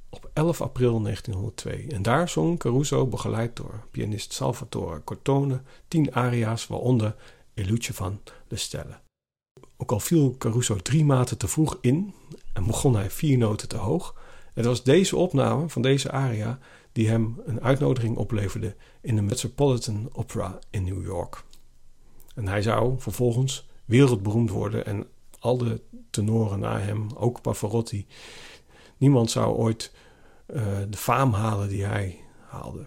op 0.10 0.30
11 0.34 0.62
april 0.62 1.02
1902. 1.02 1.88
En 1.88 2.02
daar 2.02 2.30
zong 2.30 2.60
Caruso, 2.60 3.08
begeleid 3.08 3.56
door 3.56 3.88
pianist 3.91 4.34
Salvatore 4.34 5.04
Cortone, 5.04 5.62
tien 5.88 6.15
aria's, 6.15 6.67
waaronder 6.67 7.16
Eluce 7.53 7.93
van 7.93 8.22
de 8.47 8.55
Stelle. 8.55 8.99
Ook 9.78 9.91
al 9.91 9.99
viel 9.99 10.36
Caruso 10.38 10.76
drie 10.76 11.05
maten 11.05 11.38
te 11.38 11.47
vroeg 11.47 11.78
in 11.82 12.14
en 12.53 12.66
begon 12.66 12.95
hij 12.95 13.09
vier 13.09 13.38
noten 13.38 13.68
te 13.68 13.78
hoog, 13.78 14.16
het 14.53 14.66
was 14.66 14.84
deze 14.84 15.16
opname 15.16 15.70
van 15.70 15.82
deze 15.82 16.11
aria 16.11 16.59
die 16.91 17.09
hem 17.09 17.41
een 17.45 17.61
uitnodiging 17.61 18.18
opleverde 18.18 18.76
in 19.01 19.16
de 19.16 19.22
Metropolitan 19.22 20.09
Opera 20.11 20.59
in 20.70 20.84
New 20.84 21.05
York. 21.05 21.43
En 22.36 22.47
hij 22.47 22.61
zou 22.61 22.95
vervolgens 22.97 23.68
wereldberoemd 23.86 24.49
worden 24.49 24.86
en 24.86 25.07
al 25.44 25.58
de 25.58 25.82
tenoren 26.10 26.60
na 26.60 26.80
hem, 26.80 27.08
ook 27.16 27.41
Pavarotti. 27.41 28.08
Niemand 28.98 29.32
zou 29.32 29.56
ooit 29.56 29.91
uh, 30.48 30.78
de 30.89 30.98
faam 30.98 31.34
halen 31.34 31.70
die 31.70 31.84
hij 31.84 32.20
haalde. 32.48 32.86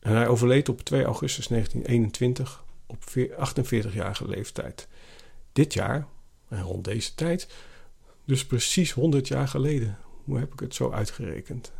En 0.00 0.12
hij 0.12 0.28
overleed 0.28 0.68
op 0.68 0.80
2 0.80 1.04
augustus 1.04 1.46
1921 1.48 2.64
op 2.86 3.04
48-jarige 3.54 4.28
leeftijd. 4.28 4.88
Dit 5.52 5.72
jaar, 5.72 6.06
en 6.48 6.62
rond 6.62 6.84
deze 6.84 7.14
tijd, 7.14 7.48
dus 8.24 8.46
precies 8.46 8.92
100 8.92 9.28
jaar 9.28 9.48
geleden. 9.48 9.98
Hoe 10.24 10.38
heb 10.38 10.52
ik 10.52 10.60
het 10.60 10.74
zo 10.74 10.90
uitgerekend? 10.90 11.72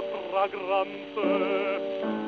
La 0.00 0.06
fragrante 0.30 2.19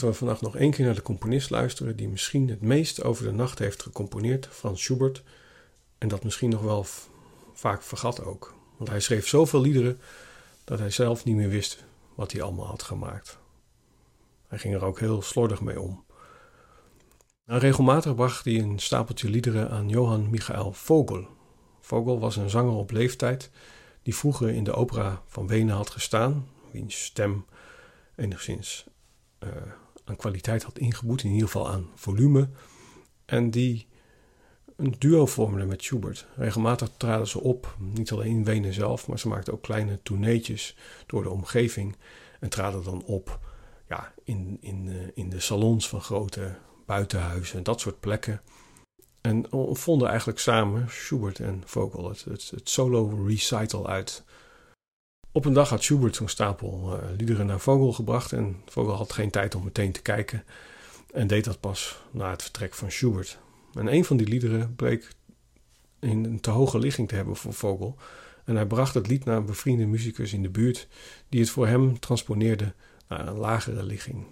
We 0.00 0.12
vannacht 0.12 0.40
nog 0.40 0.56
één 0.56 0.70
keer 0.70 0.84
naar 0.84 0.94
de 0.94 1.02
componist 1.02 1.50
luisteren 1.50 1.96
die 1.96 2.08
misschien 2.08 2.48
het 2.48 2.60
meest 2.60 3.02
over 3.02 3.24
de 3.24 3.32
nacht 3.32 3.58
heeft 3.58 3.82
gecomponeerd, 3.82 4.46
Frans 4.46 4.82
Schubert. 4.82 5.22
En 5.98 6.08
dat 6.08 6.24
misschien 6.24 6.50
nog 6.50 6.62
wel 6.62 6.86
vaak 7.52 7.82
vergat 7.82 8.24
ook. 8.24 8.54
Want 8.76 8.90
hij 8.90 9.00
schreef 9.00 9.28
zoveel 9.28 9.60
liederen 9.60 10.00
dat 10.64 10.78
hij 10.78 10.90
zelf 10.90 11.24
niet 11.24 11.36
meer 11.36 11.48
wist 11.48 11.84
wat 12.14 12.32
hij 12.32 12.42
allemaal 12.42 12.66
had 12.66 12.82
gemaakt. 12.82 13.38
Hij 14.48 14.58
ging 14.58 14.74
er 14.74 14.84
ook 14.84 15.00
heel 15.00 15.22
slordig 15.22 15.60
mee 15.60 15.80
om. 15.80 16.04
Nou, 17.44 17.60
regelmatig 17.60 18.14
bracht 18.14 18.44
hij 18.44 18.58
een 18.58 18.78
stapeltje 18.78 19.28
liederen 19.28 19.70
aan 19.70 19.88
Johann 19.88 20.30
Michael 20.30 20.72
Vogel. 20.72 21.28
Vogel 21.80 22.20
was 22.20 22.36
een 22.36 22.50
zanger 22.50 22.72
op 22.72 22.90
leeftijd 22.90 23.50
die 24.02 24.14
vroeger 24.14 24.48
in 24.48 24.64
de 24.64 24.72
opera 24.72 25.22
van 25.26 25.46
Wenen 25.46 25.76
had 25.76 25.90
gestaan, 25.90 26.48
wiens 26.70 27.04
stem 27.04 27.44
enigszins 28.16 28.86
eh, 29.38 29.48
kwaliteit 30.16 30.62
had 30.62 30.78
ingeboet, 30.78 31.22
in 31.22 31.30
ieder 31.30 31.46
geval 31.46 31.70
aan 31.70 31.90
volume. 31.94 32.48
En 33.24 33.50
die 33.50 33.88
een 34.76 34.94
duo 34.98 35.26
vormde 35.26 35.64
met 35.64 35.82
Schubert. 35.82 36.26
Regelmatig 36.36 36.90
traden 36.96 37.28
ze 37.28 37.40
op, 37.40 37.76
niet 37.78 38.12
alleen 38.12 38.30
in 38.30 38.44
Wenen 38.44 38.72
zelf, 38.72 39.08
maar 39.08 39.18
ze 39.18 39.28
maakten 39.28 39.52
ook 39.52 39.62
kleine 39.62 39.98
tourneetjes 40.02 40.76
door 41.06 41.22
de 41.22 41.30
omgeving. 41.30 41.96
En 42.40 42.48
traden 42.48 42.84
dan 42.84 43.02
op 43.04 43.40
ja, 43.88 44.12
in, 44.24 44.58
in, 44.60 44.88
eh, 44.88 44.94
in 45.14 45.28
de 45.28 45.40
salons 45.40 45.88
van 45.88 46.00
grote 46.00 46.56
buitenhuizen 46.86 47.58
en 47.58 47.62
dat 47.62 47.80
soort 47.80 48.00
plekken. 48.00 48.40
En 49.20 49.46
vonden 49.72 50.08
eigenlijk 50.08 50.38
samen, 50.38 50.86
Schubert 50.88 51.40
en 51.40 51.62
Vogel, 51.64 52.08
het, 52.08 52.24
het 52.24 52.68
solo 52.68 53.24
recital 53.26 53.88
uit. 53.88 54.24
Op 55.32 55.44
een 55.44 55.52
dag 55.52 55.68
had 55.68 55.82
Schubert 55.82 56.16
zo'n 56.16 56.28
stapel 56.28 56.98
eh, 56.98 57.08
liederen 57.16 57.46
naar 57.46 57.60
Vogel 57.60 57.92
gebracht 57.92 58.32
en 58.32 58.56
Vogel 58.66 58.94
had 58.94 59.12
geen 59.12 59.30
tijd 59.30 59.54
om 59.54 59.64
meteen 59.64 59.92
te 59.92 60.02
kijken 60.02 60.44
en 61.12 61.26
deed 61.26 61.44
dat 61.44 61.60
pas 61.60 62.00
na 62.10 62.30
het 62.30 62.42
vertrek 62.42 62.74
van 62.74 62.90
Schubert. 62.90 63.38
En 63.74 63.92
een 63.92 64.04
van 64.04 64.16
die 64.16 64.28
liederen 64.28 64.74
bleek 64.76 65.12
in 65.98 66.24
een 66.24 66.40
te 66.40 66.50
hoge 66.50 66.78
ligging 66.78 67.08
te 67.08 67.14
hebben 67.14 67.36
voor 67.36 67.52
Vogel 67.52 67.96
en 68.44 68.54
hij 68.54 68.66
bracht 68.66 68.94
het 68.94 69.06
lied 69.06 69.24
naar 69.24 69.36
een 69.36 69.46
bevriende 69.46 69.86
muzikus 69.86 70.32
in 70.32 70.42
de 70.42 70.48
buurt 70.48 70.88
die 71.28 71.40
het 71.40 71.50
voor 71.50 71.66
hem 71.66 71.98
transponeerde 71.98 72.74
naar 73.08 73.28
een 73.28 73.38
lagere 73.38 73.82
ligging. 73.82 74.24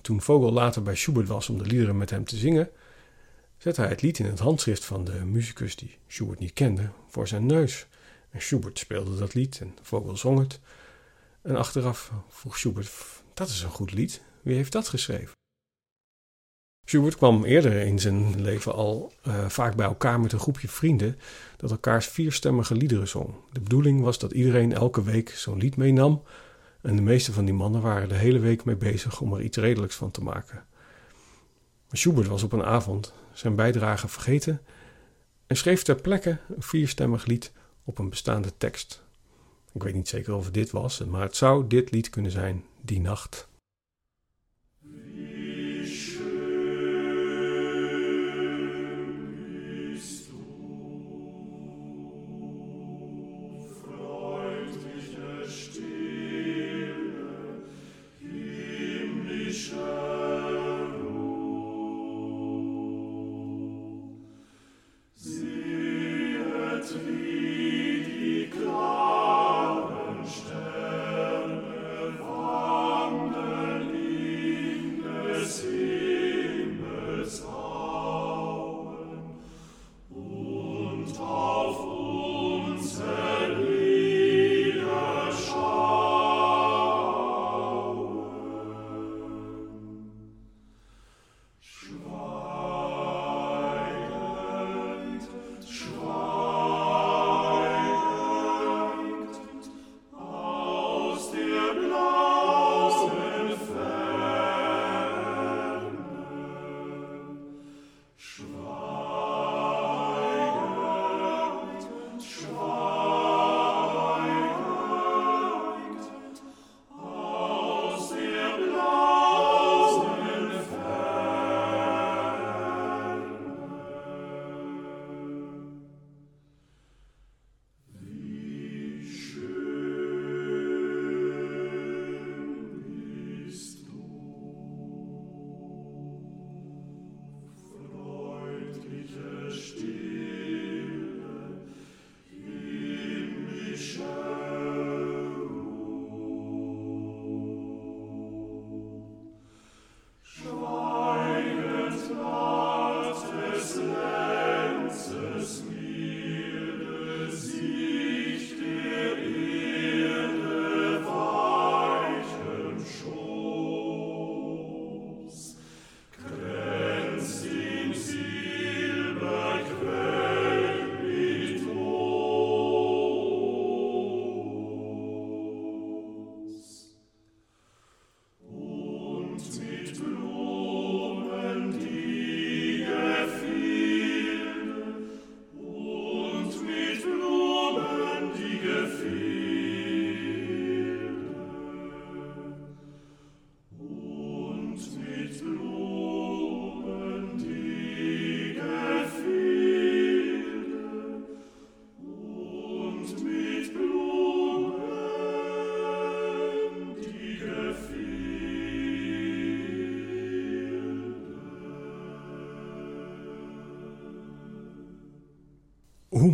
Toen 0.00 0.22
Vogel 0.22 0.52
later 0.52 0.82
bij 0.82 0.94
Schubert 0.94 1.28
was 1.28 1.48
om 1.48 1.58
de 1.58 1.66
liederen 1.66 1.96
met 1.96 2.10
hem 2.10 2.24
te 2.24 2.36
zingen, 2.36 2.70
zette 3.58 3.80
hij 3.80 3.90
het 3.90 4.02
lied 4.02 4.18
in 4.18 4.26
het 4.26 4.38
handschrift 4.38 4.84
van 4.84 5.04
de 5.04 5.24
muzikus 5.24 5.76
die 5.76 5.98
Schubert 6.06 6.38
niet 6.38 6.52
kende 6.52 6.90
voor 7.08 7.28
zijn 7.28 7.46
neus. 7.46 7.86
En 8.30 8.42
Schubert 8.42 8.78
speelde 8.78 9.18
dat 9.18 9.34
lied 9.34 9.60
en 9.60 9.74
Vogel 9.82 10.16
zong 10.16 10.38
het. 10.38 10.60
En 11.42 11.56
achteraf 11.56 12.12
vroeg 12.28 12.58
Schubert: 12.58 12.90
Dat 13.34 13.48
is 13.48 13.62
een 13.62 13.70
goed 13.70 13.92
lied, 13.92 14.22
wie 14.42 14.56
heeft 14.56 14.72
dat 14.72 14.88
geschreven? 14.88 15.38
Schubert 16.84 17.16
kwam 17.16 17.44
eerder 17.44 17.72
in 17.72 17.98
zijn 17.98 18.42
leven 18.42 18.74
al 18.74 19.12
uh, 19.26 19.48
vaak 19.48 19.76
bij 19.76 19.86
elkaar 19.86 20.20
met 20.20 20.32
een 20.32 20.38
groepje 20.38 20.68
vrienden 20.68 21.18
dat 21.56 21.70
elkaars 21.70 22.06
vierstemmige 22.06 22.74
liederen 22.74 23.08
zong. 23.08 23.34
De 23.52 23.60
bedoeling 23.60 24.00
was 24.00 24.18
dat 24.18 24.32
iedereen 24.32 24.72
elke 24.72 25.02
week 25.02 25.28
zo'n 25.28 25.58
lied 25.58 25.76
meenam 25.76 26.22
en 26.82 26.96
de 26.96 27.02
meeste 27.02 27.32
van 27.32 27.44
die 27.44 27.54
mannen 27.54 27.80
waren 27.80 28.08
de 28.08 28.14
hele 28.14 28.38
week 28.38 28.64
mee 28.64 28.76
bezig 28.76 29.20
om 29.20 29.32
er 29.34 29.42
iets 29.42 29.56
redelijks 29.56 29.94
van 29.94 30.10
te 30.10 30.22
maken. 30.22 30.64
Schubert 31.92 32.26
was 32.26 32.42
op 32.42 32.52
een 32.52 32.64
avond 32.64 33.12
zijn 33.32 33.54
bijdrage 33.54 34.08
vergeten 34.08 34.60
en 35.46 35.56
schreef 35.56 35.82
ter 35.82 36.00
plekke 36.00 36.38
een 36.56 36.62
vierstemmig 36.62 37.26
lied 37.26 37.52
op 37.84 37.98
een 37.98 38.08
bestaande 38.08 38.56
tekst. 38.56 39.02
Ik 39.72 39.82
weet 39.82 39.94
niet 39.94 40.08
zeker 40.08 40.34
of 40.34 40.44
het 40.44 40.54
dit 40.54 40.70
was, 40.70 41.04
maar 41.04 41.22
het 41.22 41.36
zou 41.36 41.66
dit 41.66 41.90
lied 41.90 42.10
kunnen 42.10 42.30
zijn, 42.30 42.64
die 42.80 43.00
nacht. 43.00 43.48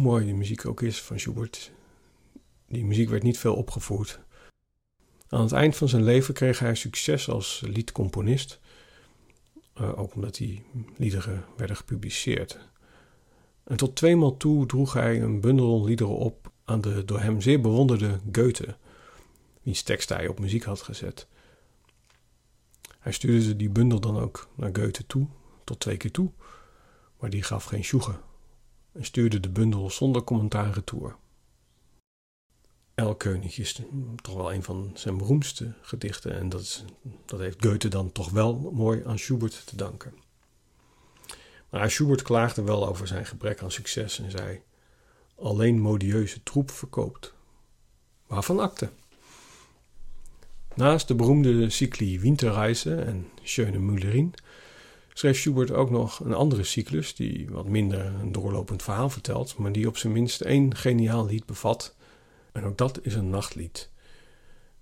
Mooi 0.06 0.24
die 0.24 0.34
muziek 0.34 0.66
ook 0.66 0.82
is 0.82 1.02
van 1.02 1.18
Schubert, 1.20 1.72
die 2.68 2.84
muziek 2.84 3.08
werd 3.08 3.22
niet 3.22 3.38
veel 3.38 3.54
opgevoerd. 3.54 4.20
Aan 5.28 5.40
het 5.40 5.52
eind 5.52 5.76
van 5.76 5.88
zijn 5.88 6.02
leven 6.02 6.34
kreeg 6.34 6.58
hij 6.58 6.74
succes 6.74 7.28
als 7.28 7.62
liedcomponist, 7.64 8.60
uh, 9.80 9.98
ook 9.98 10.14
omdat 10.14 10.34
die 10.34 10.62
liederen 10.96 11.44
werden 11.56 11.76
gepubliceerd. 11.76 12.58
En 13.64 13.76
tot 13.76 13.96
tweemaal 13.96 14.36
toe 14.36 14.66
droeg 14.66 14.92
hij 14.92 15.22
een 15.22 15.40
bundel 15.40 15.84
liederen 15.84 16.16
op 16.16 16.50
aan 16.64 16.80
de 16.80 17.04
door 17.04 17.20
hem 17.20 17.40
zeer 17.40 17.60
bewonderde 17.60 18.20
Goethe, 18.32 18.76
wiens 19.62 19.82
tekst 19.82 20.08
hij 20.08 20.28
op 20.28 20.38
muziek 20.38 20.64
had 20.64 20.82
gezet. 20.82 21.26
Hij 22.98 23.12
stuurde 23.12 23.56
die 23.56 23.70
bundel 23.70 24.00
dan 24.00 24.18
ook 24.18 24.48
naar 24.54 24.70
Goethe 24.72 25.06
toe, 25.06 25.26
tot 25.64 25.80
twee 25.80 25.96
keer 25.96 26.10
toe, 26.10 26.30
maar 27.18 27.30
die 27.30 27.42
gaf 27.42 27.64
geen 27.64 27.84
sjoegen 27.84 28.20
en 28.96 29.04
stuurde 29.04 29.40
de 29.40 29.48
bundel 29.48 29.90
zonder 29.90 30.24
commentaar 30.24 30.72
retour. 30.72 31.16
Elkönig 32.94 33.58
is 33.58 33.80
toch 34.22 34.34
wel 34.34 34.52
een 34.52 34.62
van 34.62 34.90
zijn 34.94 35.16
beroemdste 35.16 35.74
gedichten 35.80 36.32
en 36.32 36.48
dat, 36.48 36.84
dat 37.24 37.40
heeft 37.40 37.64
Goethe 37.66 37.88
dan 37.88 38.12
toch 38.12 38.30
wel 38.30 38.70
mooi 38.74 39.02
aan 39.04 39.18
Schubert 39.18 39.66
te 39.66 39.76
danken. 39.76 40.14
Maar 41.70 41.90
Schubert 41.90 42.22
klaagde 42.22 42.62
wel 42.62 42.88
over 42.88 43.06
zijn 43.06 43.26
gebrek 43.26 43.62
aan 43.62 43.70
succes 43.70 44.18
en 44.18 44.30
zei: 44.30 44.62
Alleen 45.34 45.80
modieuze 45.80 46.42
troep 46.42 46.70
verkoopt. 46.70 47.34
Waarvan 48.26 48.60
akte? 48.60 48.90
Naast 50.74 51.08
de 51.08 51.14
beroemde 51.14 51.70
cycli 51.70 52.20
Winterreise 52.20 52.94
en 52.94 53.28
Schöne 53.42 53.78
Müllerin 53.78 54.34
schreef 55.16 55.38
Schubert 55.38 55.70
ook 55.70 55.90
nog 55.90 56.20
een 56.20 56.34
andere 56.34 56.64
cyclus 56.64 57.14
die 57.14 57.48
wat 57.50 57.68
minder 57.68 58.04
een 58.04 58.32
doorlopend 58.32 58.82
verhaal 58.82 59.10
vertelt, 59.10 59.56
maar 59.56 59.72
die 59.72 59.88
op 59.88 59.96
zijn 59.96 60.12
minst 60.12 60.40
één 60.40 60.74
geniaal 60.74 61.26
lied 61.26 61.46
bevat. 61.46 61.96
En 62.52 62.64
ook 62.64 62.78
dat 62.78 62.98
is 63.02 63.14
een 63.14 63.30
nachtlied. 63.30 63.90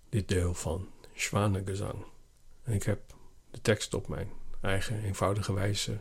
Dit 0.09 0.29
deel 0.29 0.55
van 0.55 0.89
Schwanengezang. 1.15 2.05
En 2.63 2.73
ik 2.73 2.83
heb 2.83 3.15
de 3.51 3.61
tekst 3.61 3.95
op 3.95 4.09
mijn 4.09 4.29
eigen 4.61 5.03
eenvoudige 5.03 5.53
wijze 5.53 6.01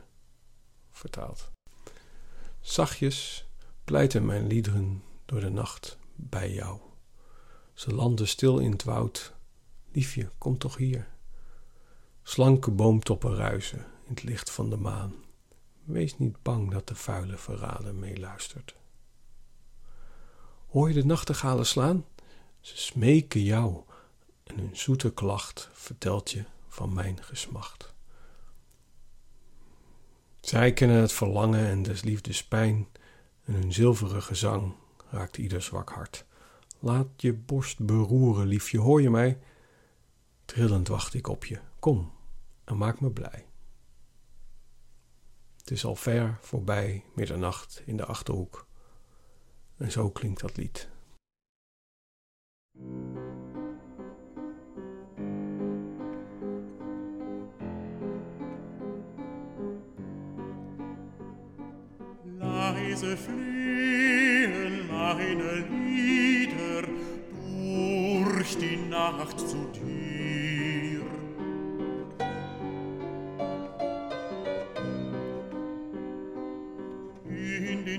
vertaald. 0.91 1.51
Zachtjes 2.59 3.47
pleiten 3.83 4.25
mijn 4.25 4.47
liederen 4.47 5.03
door 5.25 5.39
de 5.39 5.49
nacht 5.49 5.97
bij 6.15 6.53
jou. 6.53 6.79
Ze 7.73 7.93
landen 7.93 8.27
stil 8.27 8.59
in 8.59 8.71
het 8.71 8.83
woud. 8.83 9.33
Liefje, 9.91 10.29
kom 10.37 10.57
toch 10.57 10.77
hier. 10.77 11.07
Slanke 12.23 12.71
boomtoppen 12.71 13.35
ruisen 13.35 13.91
in 14.03 14.13
het 14.13 14.23
licht 14.23 14.51
van 14.51 14.69
de 14.69 14.77
maan. 14.77 15.13
Wees 15.83 16.17
niet 16.17 16.41
bang 16.41 16.71
dat 16.71 16.87
de 16.87 16.95
vuile 16.95 17.37
verrader 17.37 17.95
meeluistert. 17.95 18.75
Hoor 20.67 20.87
je 20.87 20.93
de 20.93 21.05
nachtegalen 21.05 21.65
slaan? 21.65 22.05
Ze 22.59 22.77
smeken 22.77 23.43
jou 23.43 23.83
en 24.43 24.57
hun 24.57 24.77
zoete 24.77 25.13
klacht 25.13 25.69
vertelt 25.73 26.31
je 26.31 26.43
van 26.67 26.93
mijn 26.93 27.23
gesmacht. 27.23 27.93
Zij 30.39 30.73
kennen 30.73 30.97
het 30.97 31.11
verlangen 31.11 31.65
en 31.65 31.83
des 31.83 32.03
liefdes 32.03 32.43
pijn 32.43 32.87
en 33.45 33.53
hun 33.53 33.73
zilveren 33.73 34.23
gezang 34.23 34.73
raakt 35.09 35.37
ieder 35.37 35.61
zwak 35.61 35.89
hart. 35.89 36.25
Laat 36.79 37.07
je 37.17 37.33
borst 37.33 37.79
beroeren, 37.79 38.47
liefje, 38.47 38.79
hoor 38.79 39.01
je 39.01 39.09
mij? 39.09 39.39
Trillend 40.45 40.87
wacht 40.87 41.13
ik 41.13 41.27
op 41.27 41.45
je. 41.45 41.59
Kom 41.79 42.11
en 42.63 42.77
maak 42.77 43.01
me 43.01 43.09
blij. 43.09 43.45
Het 45.63 45.71
is 45.71 45.85
al 45.85 45.95
ver 45.95 46.37
voorbij 46.41 47.03
middernacht 47.13 47.81
in 47.85 47.97
de 47.97 48.05
achterhoek. 48.05 48.67
En 49.77 49.91
zo 49.91 50.09
klinkt 50.09 50.41
dat 50.41 50.57
lied. 50.57 50.89
Leise 62.39 63.17
fliehen 63.17 64.87
meine 64.87 65.67
Lieder 65.69 66.87
durch 67.37 68.57
die 68.57 68.77
Nacht 68.77 69.39
zu 69.39 69.71
dir. 69.71 70.02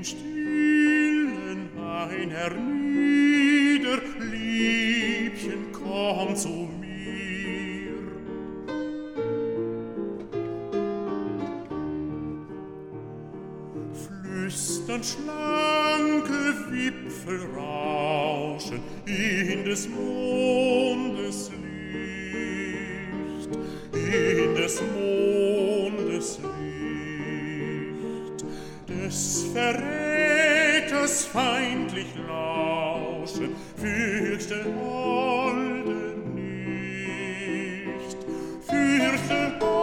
Stillen 0.05 1.71
meiner 1.75 2.51
Lieder, 2.51 4.03
Liebchen, 4.21 5.73
komm 5.73 6.37
zu 6.37 6.69
mir. 6.79 7.95
Flüstern 13.95 15.03
schlanke 15.03 16.55
Wipfel 16.71 17.41
rauschen 17.57 18.81
in 19.07 19.65
des 19.65 19.89
Mondes 19.89 21.51
Licht, 21.91 23.49
in 23.95 24.55
des 24.55 24.83
Mondes 24.83 25.34
verräters 29.55 31.27
feindlich 31.27 32.13
lauschen 32.27 33.55
fürchte 33.77 34.65
holde 34.65 36.17
nicht. 36.35 38.19
Fürchte 38.67 39.53
holde 39.61 39.74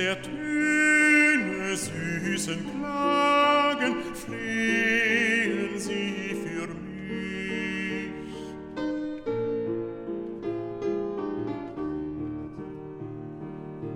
der 0.00 0.22
Töne 0.22 1.76
süßen 1.76 2.64
Klagen 2.70 3.96
flehen 4.14 5.78
sie 5.78 6.36
für 6.42 6.68
mich. 6.68 8.24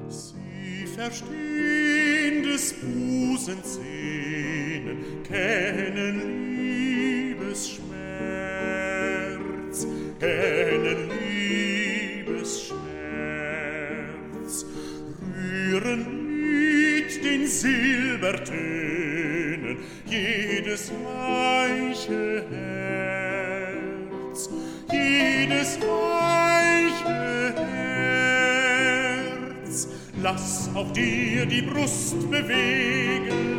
Sie 0.09 0.87
verstehen 0.95 1.54
Lass 30.25 30.70
auch 30.75 30.91
dir 30.91 31.45
die 31.45 31.61
Brust 31.61 32.31
bewegen. 32.31 33.54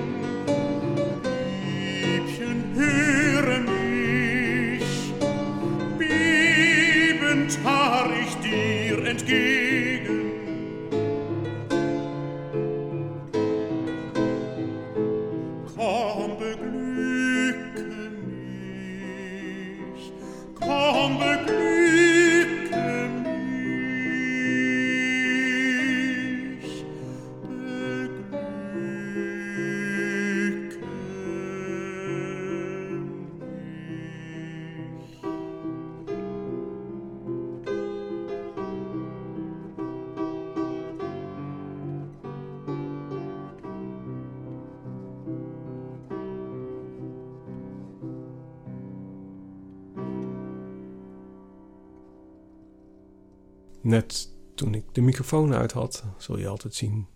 Net 53.85 54.29
toen 54.55 54.73
ik 54.73 54.93
de 54.93 55.01
microfoon 55.01 55.53
uit 55.53 55.71
had, 55.71 56.03
zul 56.17 56.37
je 56.37 56.47
altijd 56.47 56.75
zien, 56.75 57.07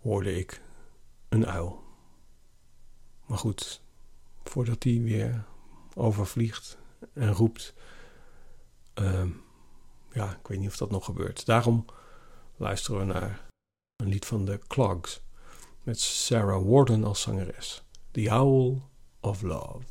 hoorde 0.00 0.36
ik 0.38 0.62
een 1.28 1.46
uil. 1.46 1.84
Maar 3.26 3.38
goed, 3.38 3.82
voordat 4.44 4.80
die 4.80 5.02
weer 5.02 5.44
overvliegt 5.94 6.78
en 7.12 7.32
roept, 7.32 7.74
uh, 8.94 9.30
ja, 10.12 10.36
ik 10.36 10.46
weet 10.46 10.58
niet 10.58 10.68
of 10.68 10.76
dat 10.76 10.90
nog 10.90 11.04
gebeurt. 11.04 11.46
Daarom 11.46 11.84
luisteren 12.56 13.06
we 13.06 13.12
naar 13.12 13.46
een 13.96 14.08
lied 14.08 14.26
van 14.26 14.44
de 14.44 14.60
Clogs 14.66 15.22
met 15.82 16.00
Sarah 16.00 16.68
Warden 16.68 17.04
als 17.04 17.20
zangeres, 17.20 17.84
The 18.10 18.30
Owl 18.30 18.78
of 19.20 19.42
Love. 19.42 19.84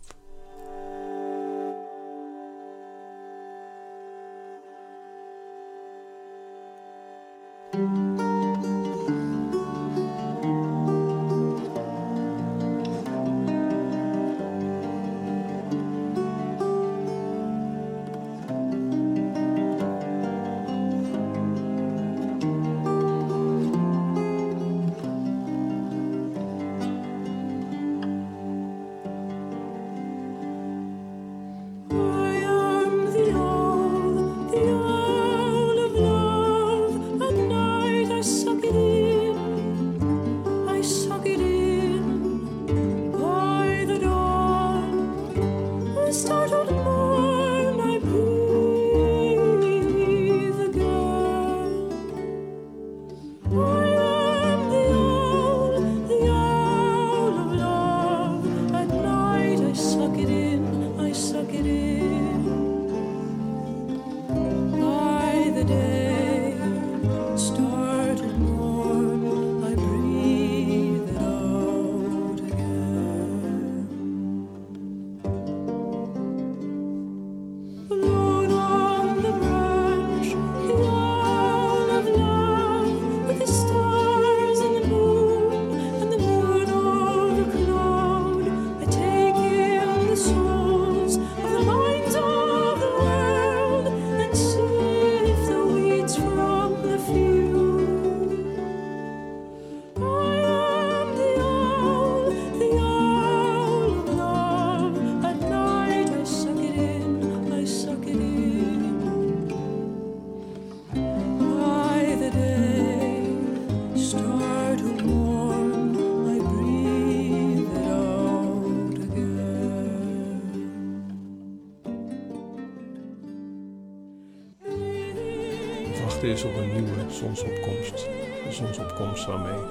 Waarmee 129.25 129.63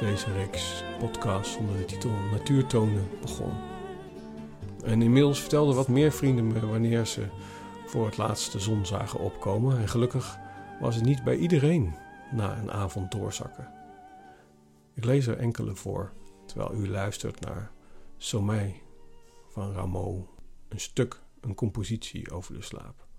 deze 0.00 0.32
reeks 0.32 0.84
podcast 0.98 1.56
onder 1.56 1.76
de 1.76 1.84
titel 1.84 2.10
Natuurtonen 2.30 3.08
begon. 3.20 3.52
En 4.84 5.02
inmiddels 5.02 5.40
vertelden 5.40 5.74
wat 5.74 5.88
meer 5.88 6.12
vrienden 6.12 6.46
me 6.46 6.66
wanneer 6.66 7.06
ze 7.06 7.26
voor 7.86 8.06
het 8.06 8.16
laatst 8.16 8.52
de 8.52 8.60
zon 8.60 8.86
zagen 8.86 9.20
opkomen. 9.20 9.78
En 9.78 9.88
gelukkig 9.88 10.38
was 10.80 10.94
het 10.94 11.04
niet 11.04 11.24
bij 11.24 11.36
iedereen 11.36 11.94
na 12.32 12.58
een 12.58 12.70
avond 12.70 13.12
doorzakken. 13.12 13.68
Ik 14.94 15.04
lees 15.04 15.26
er 15.26 15.38
enkele 15.38 15.74
voor 15.74 16.12
terwijl 16.46 16.74
u 16.74 16.88
luistert 16.88 17.40
naar 17.40 17.70
Sommeil 18.16 18.72
van 19.48 19.72
Rameau, 19.72 20.24
een 20.68 20.80
stuk, 20.80 21.20
een 21.40 21.54
compositie 21.54 22.30
over 22.30 22.54
de 22.54 22.62
slaap. 22.62 23.09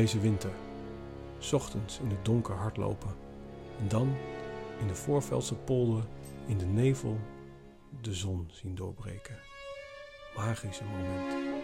Deze 0.00 0.20
winter. 0.20 0.50
Ochtends 1.52 1.98
in 1.98 2.10
het 2.10 2.24
donker 2.24 2.54
hardlopen. 2.54 3.14
En 3.78 3.88
dan 3.88 4.16
in 4.80 4.86
de 4.86 4.94
Voorveldse 4.94 5.54
polder 5.54 6.04
in 6.46 6.58
de 6.58 6.64
nevel 6.64 7.18
de 8.00 8.14
zon 8.14 8.48
zien 8.52 8.74
doorbreken. 8.74 9.38
Magische 10.36 10.84
moment. 10.84 11.59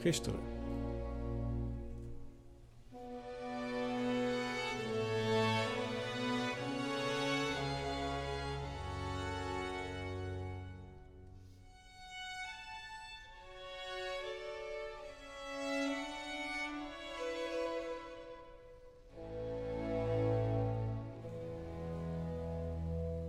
Gisteren. 0.00 0.40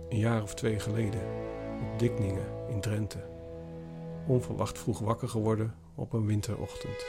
Een 0.08 0.18
jaar 0.18 0.42
of 0.42 0.54
twee 0.54 0.78
geleden 0.78 1.20
op 1.82 1.98
Dikningen 1.98 2.46
in 2.68 2.80
Drenthe. 2.80 3.18
Onverwacht 4.26 4.78
vroeg 4.78 4.98
wakker 4.98 5.28
geworden 5.28 5.74
op 6.00 6.12
een 6.12 6.26
winterochtend. 6.26 7.06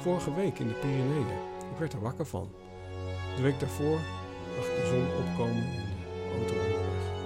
Vorige 0.00 0.34
week 0.34 0.58
in 0.58 0.68
de 0.68 0.74
Pyreneeën. 0.74 1.26
Ik 1.72 1.78
werd 1.78 1.92
er 1.92 2.00
wakker 2.00 2.26
van. 2.26 2.50
De 3.36 3.42
week 3.42 3.60
daarvoor 3.60 3.98
zag 4.54 4.66
ik 4.66 4.76
de 4.76 4.86
zon 4.86 5.26
opkomen 5.26 5.64
in 5.64 6.46
de 6.46 6.58
auto 6.60 7.21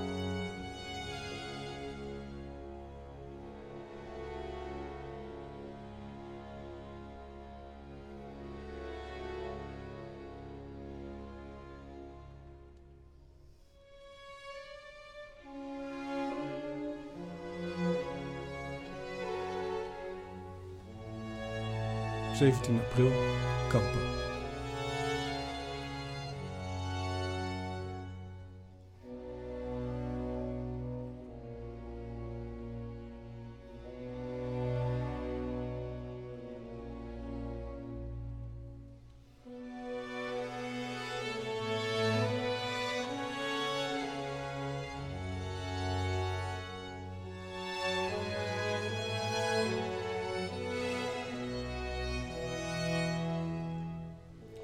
17 22.38 22.78
april, 22.92 23.10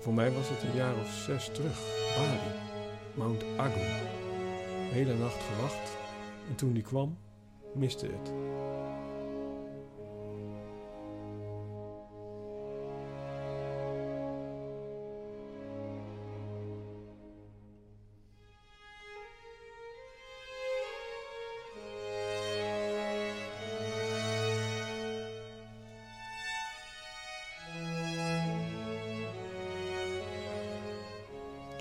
Voor 0.02 0.14
mij 0.14 0.32
was 0.32 0.48
het 0.48 0.62
een 0.62 0.76
jaar 0.76 0.94
of 1.00 1.08
zes 1.08 1.50
terug. 1.52 1.78
Bali, 2.16 2.58
Mount 3.14 3.44
Agung. 3.56 4.10
Hele 4.90 5.14
nacht 5.14 5.42
gewacht 5.42 5.96
en 6.48 6.54
toen 6.54 6.72
die 6.72 6.82
kwam, 6.82 7.18
miste 7.74 8.06
het. 8.06 8.32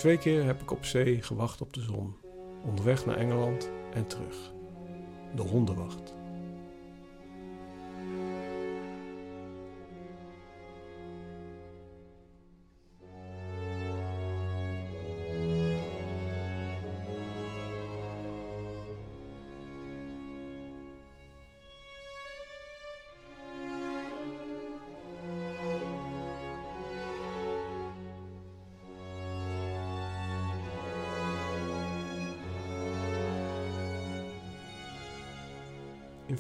Twee 0.02 0.18
keer 0.18 0.46
heb 0.46 0.62
ik 0.62 0.72
op 0.72 0.86
zee 0.86 1.22
gewacht 1.22 1.62
op 1.62 1.74
de 1.74 1.82
zon, 1.82 2.16
onderweg 2.66 3.06
naar 3.06 3.18
Engeland 3.18 3.72
en 3.94 4.08
terug. 4.08 4.54
De 5.36 5.42
hondenwacht. 5.42 6.14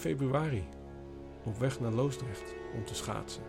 Februari, 0.01 0.63
op 1.43 1.57
weg 1.57 1.79
naar 1.79 1.91
Loosdrecht 1.91 2.53
om 2.75 2.85
te 2.85 2.95
schaatsen. 2.95 3.43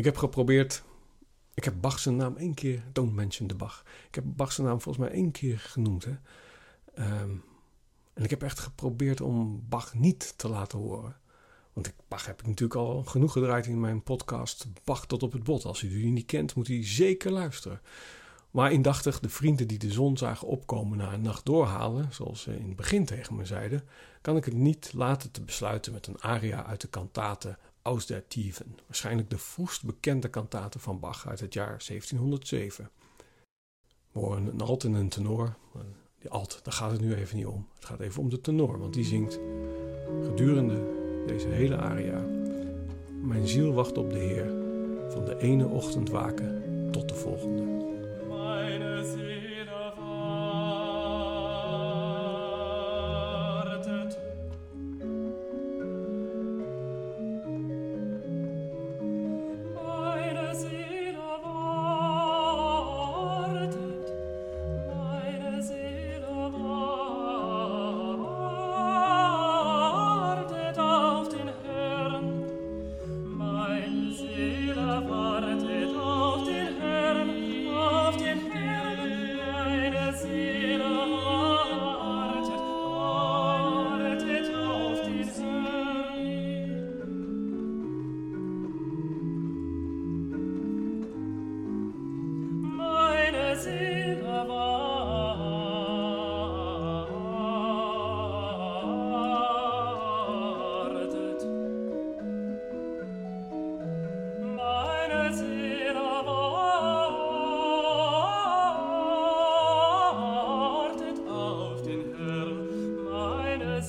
Ik 0.00 0.06
heb 0.06 0.16
geprobeerd. 0.16 0.82
Ik 1.54 1.64
heb 1.64 1.74
Bach 1.80 1.98
zijn 1.98 2.16
naam 2.16 2.36
één 2.36 2.54
keer. 2.54 2.82
Don't 2.92 3.14
mention 3.14 3.48
de 3.48 3.54
Bach. 3.54 3.84
Ik 4.08 4.14
heb 4.14 4.24
Bach 4.26 4.52
zijn 4.52 4.66
naam 4.66 4.80
volgens 4.80 5.04
mij 5.04 5.14
één 5.14 5.30
keer 5.30 5.58
genoemd. 5.58 6.04
Hè? 6.04 6.16
Ehm, 6.94 7.30
en 8.12 8.24
ik 8.24 8.30
heb 8.30 8.42
echt 8.42 8.58
geprobeerd 8.58 9.20
om 9.20 9.64
Bach 9.68 9.94
niet 9.94 10.34
te 10.38 10.48
laten 10.48 10.78
horen. 10.78 11.16
Want 11.72 11.86
ik, 11.86 11.94
Bach 12.08 12.26
heb 12.26 12.40
ik 12.40 12.46
natuurlijk 12.46 12.80
al 12.80 13.02
genoeg 13.02 13.32
gedraaid 13.32 13.66
in 13.66 13.80
mijn 13.80 14.02
podcast. 14.02 14.66
Bach 14.84 15.06
tot 15.06 15.22
op 15.22 15.32
het 15.32 15.44
bot. 15.44 15.64
Als 15.64 15.82
u 15.82 15.88
die 15.88 16.12
niet 16.12 16.26
kent, 16.26 16.54
moet 16.54 16.68
u 16.68 16.82
zeker 16.82 17.30
luisteren. 17.30 17.80
Maar 18.50 18.72
indachtig 18.72 19.20
de 19.20 19.28
vrienden 19.28 19.68
die 19.68 19.78
de 19.78 19.92
zon 19.92 20.16
zagen 20.18 20.48
opkomen 20.48 20.98
na 20.98 21.12
een 21.12 21.22
nacht 21.22 21.44
doorhalen, 21.44 22.12
zoals 22.12 22.42
ze 22.42 22.56
in 22.56 22.66
het 22.66 22.76
begin 22.76 23.04
tegen 23.04 23.36
me 23.36 23.44
zeiden, 23.44 23.82
kan 24.20 24.36
ik 24.36 24.44
het 24.44 24.54
niet 24.54 24.92
laten 24.94 25.30
te 25.30 25.42
besluiten 25.42 25.92
met 25.92 26.06
een 26.06 26.20
aria 26.20 26.66
uit 26.66 26.80
de 26.80 26.88
kantate 26.88 27.58
Aus 27.82 28.06
der 28.06 28.28
Tiefen, 28.28 28.76
waarschijnlijk 28.86 29.30
de 29.30 29.38
vroegst 29.38 29.84
bekende 29.84 30.28
kantate 30.28 30.78
van 30.78 31.00
Bach 31.00 31.28
uit 31.28 31.40
het 31.40 31.54
jaar 31.54 31.82
1707. 31.86 32.90
We 34.12 34.18
horen 34.18 34.46
een 34.46 34.60
alt 34.60 34.84
en 34.84 34.92
een 34.92 35.08
tenor. 35.08 35.56
Die 36.18 36.30
alt, 36.30 36.60
daar 36.62 36.72
gaat 36.72 36.90
het 36.90 37.00
nu 37.00 37.14
even 37.14 37.36
niet 37.36 37.46
om. 37.46 37.68
Het 37.74 37.84
gaat 37.84 38.00
even 38.00 38.22
om 38.22 38.28
de 38.28 38.40
tenor, 38.40 38.78
want 38.78 38.94
die 38.94 39.04
zingt 39.04 39.38
gedurende 40.22 40.98
deze 41.26 41.48
hele 41.48 41.76
aria. 41.76 42.26
Mijn 43.22 43.48
ziel 43.48 43.72
wacht 43.72 43.98
op 43.98 44.10
de 44.10 44.18
Heer, 44.18 44.46
van 45.10 45.24
de 45.24 45.36
ene 45.38 45.66
ochtend 45.66 46.10
waken 46.10 46.62
tot 46.90 47.08
de 47.08 47.14
volgende. 47.14 47.80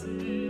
Meine 0.03 0.40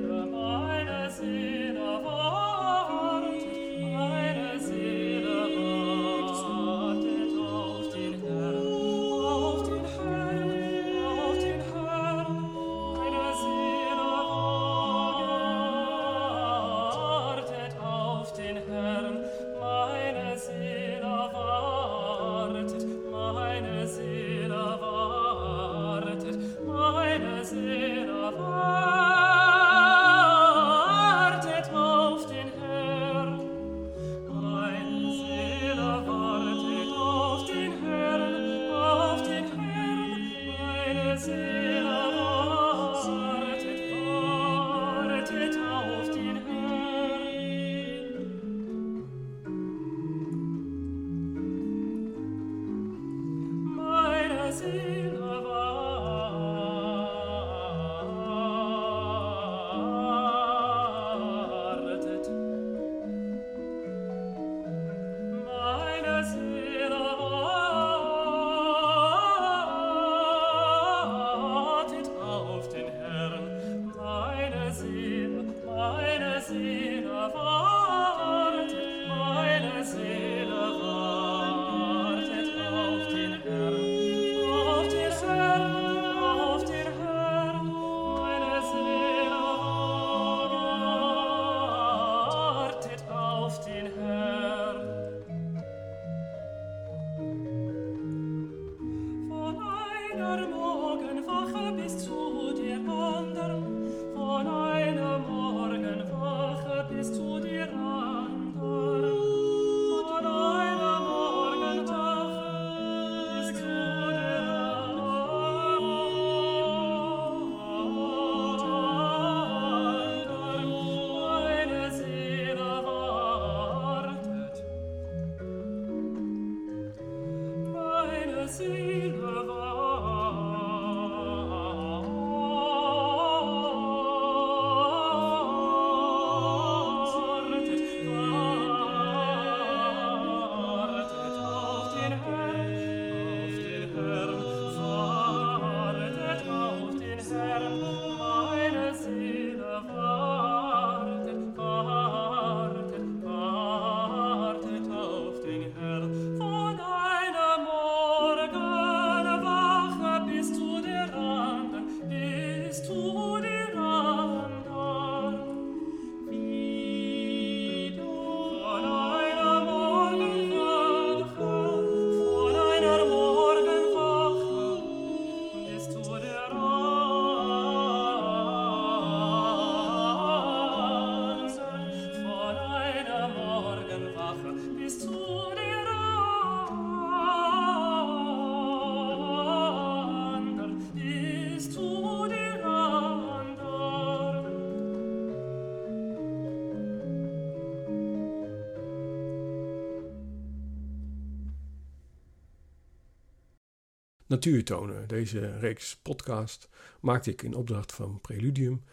Natuurtonen. 204.31 205.07
Deze 205.07 205.57
reeks 205.57 205.97
podcast 205.97 206.69
maakte 207.01 207.31
ik 207.31 207.41
in 207.41 207.53
opdracht 207.53 207.93
van 207.93 208.21
Preludium 208.21 208.83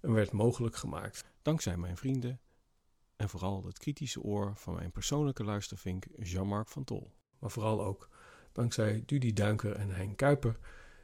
en 0.00 0.12
werd 0.12 0.32
mogelijk 0.32 0.76
gemaakt 0.76 1.24
dankzij 1.42 1.76
mijn 1.76 1.96
vrienden 1.96 2.40
en 3.16 3.28
vooral 3.28 3.64
het 3.64 3.78
kritische 3.78 4.20
oor 4.20 4.52
van 4.56 4.74
mijn 4.74 4.90
persoonlijke 4.90 5.44
luistervink 5.44 6.04
Jean-Marc 6.18 6.68
van 6.68 6.84
Tol. 6.84 7.12
Maar 7.38 7.50
vooral 7.50 7.84
ook 7.84 8.08
dankzij 8.52 9.02
Dudy 9.06 9.32
Duinker 9.32 9.72
en 9.72 9.90
Hein 9.90 10.14
Kuiper 10.14 10.58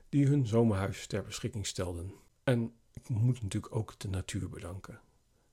die 0.09 0.26
hun 0.26 0.47
zomerhuis 0.47 1.07
ter 1.07 1.22
beschikking 1.22 1.66
stelden. 1.66 2.12
En 2.45 2.72
ik 2.93 3.09
moet 3.09 3.43
natuurlijk 3.43 3.74
ook 3.74 3.99
de 3.99 4.09
natuur 4.09 4.49
bedanken. 4.49 5.01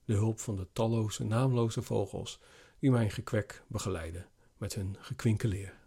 De 0.04 0.14
hulp 0.14 0.40
van 0.40 0.56
de 0.56 0.68
talloze 0.72 1.24
naamloze 1.24 1.82
vogels 1.82 2.40
die 2.78 2.90
mijn 2.90 3.10
gekwek 3.10 3.62
begeleiden 3.68 4.28
met 4.56 4.74
hun 4.74 4.96
gekwinkeleer. 4.98 5.85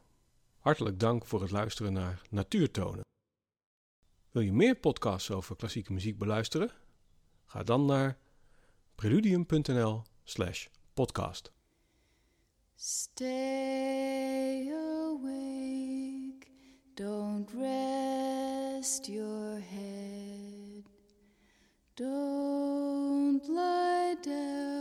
Hartelijk 0.59 0.99
dank 0.99 1.25
voor 1.25 1.41
het 1.41 1.51
luisteren 1.51 1.93
naar 1.93 2.21
Natuurtonen. 2.29 3.07
Wil 4.31 4.41
je 4.41 4.53
meer 4.53 4.75
podcasts 4.75 5.31
over 5.31 5.55
klassieke 5.55 5.93
muziek 5.93 6.17
beluisteren? 6.17 6.71
Ga 7.45 7.63
dan 7.63 7.85
naar 7.85 8.17
preludium.nl/podcast. 8.95 11.51
Stay 12.75 14.71
awake, 14.71 16.47
don't 16.93 17.51
rest 17.51 19.07
your 19.07 19.61
head, 19.69 20.83
don't 21.93 23.47
lie 23.47 24.17
down 24.21 24.78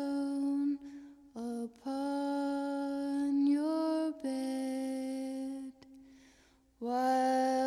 What? 6.89 7.58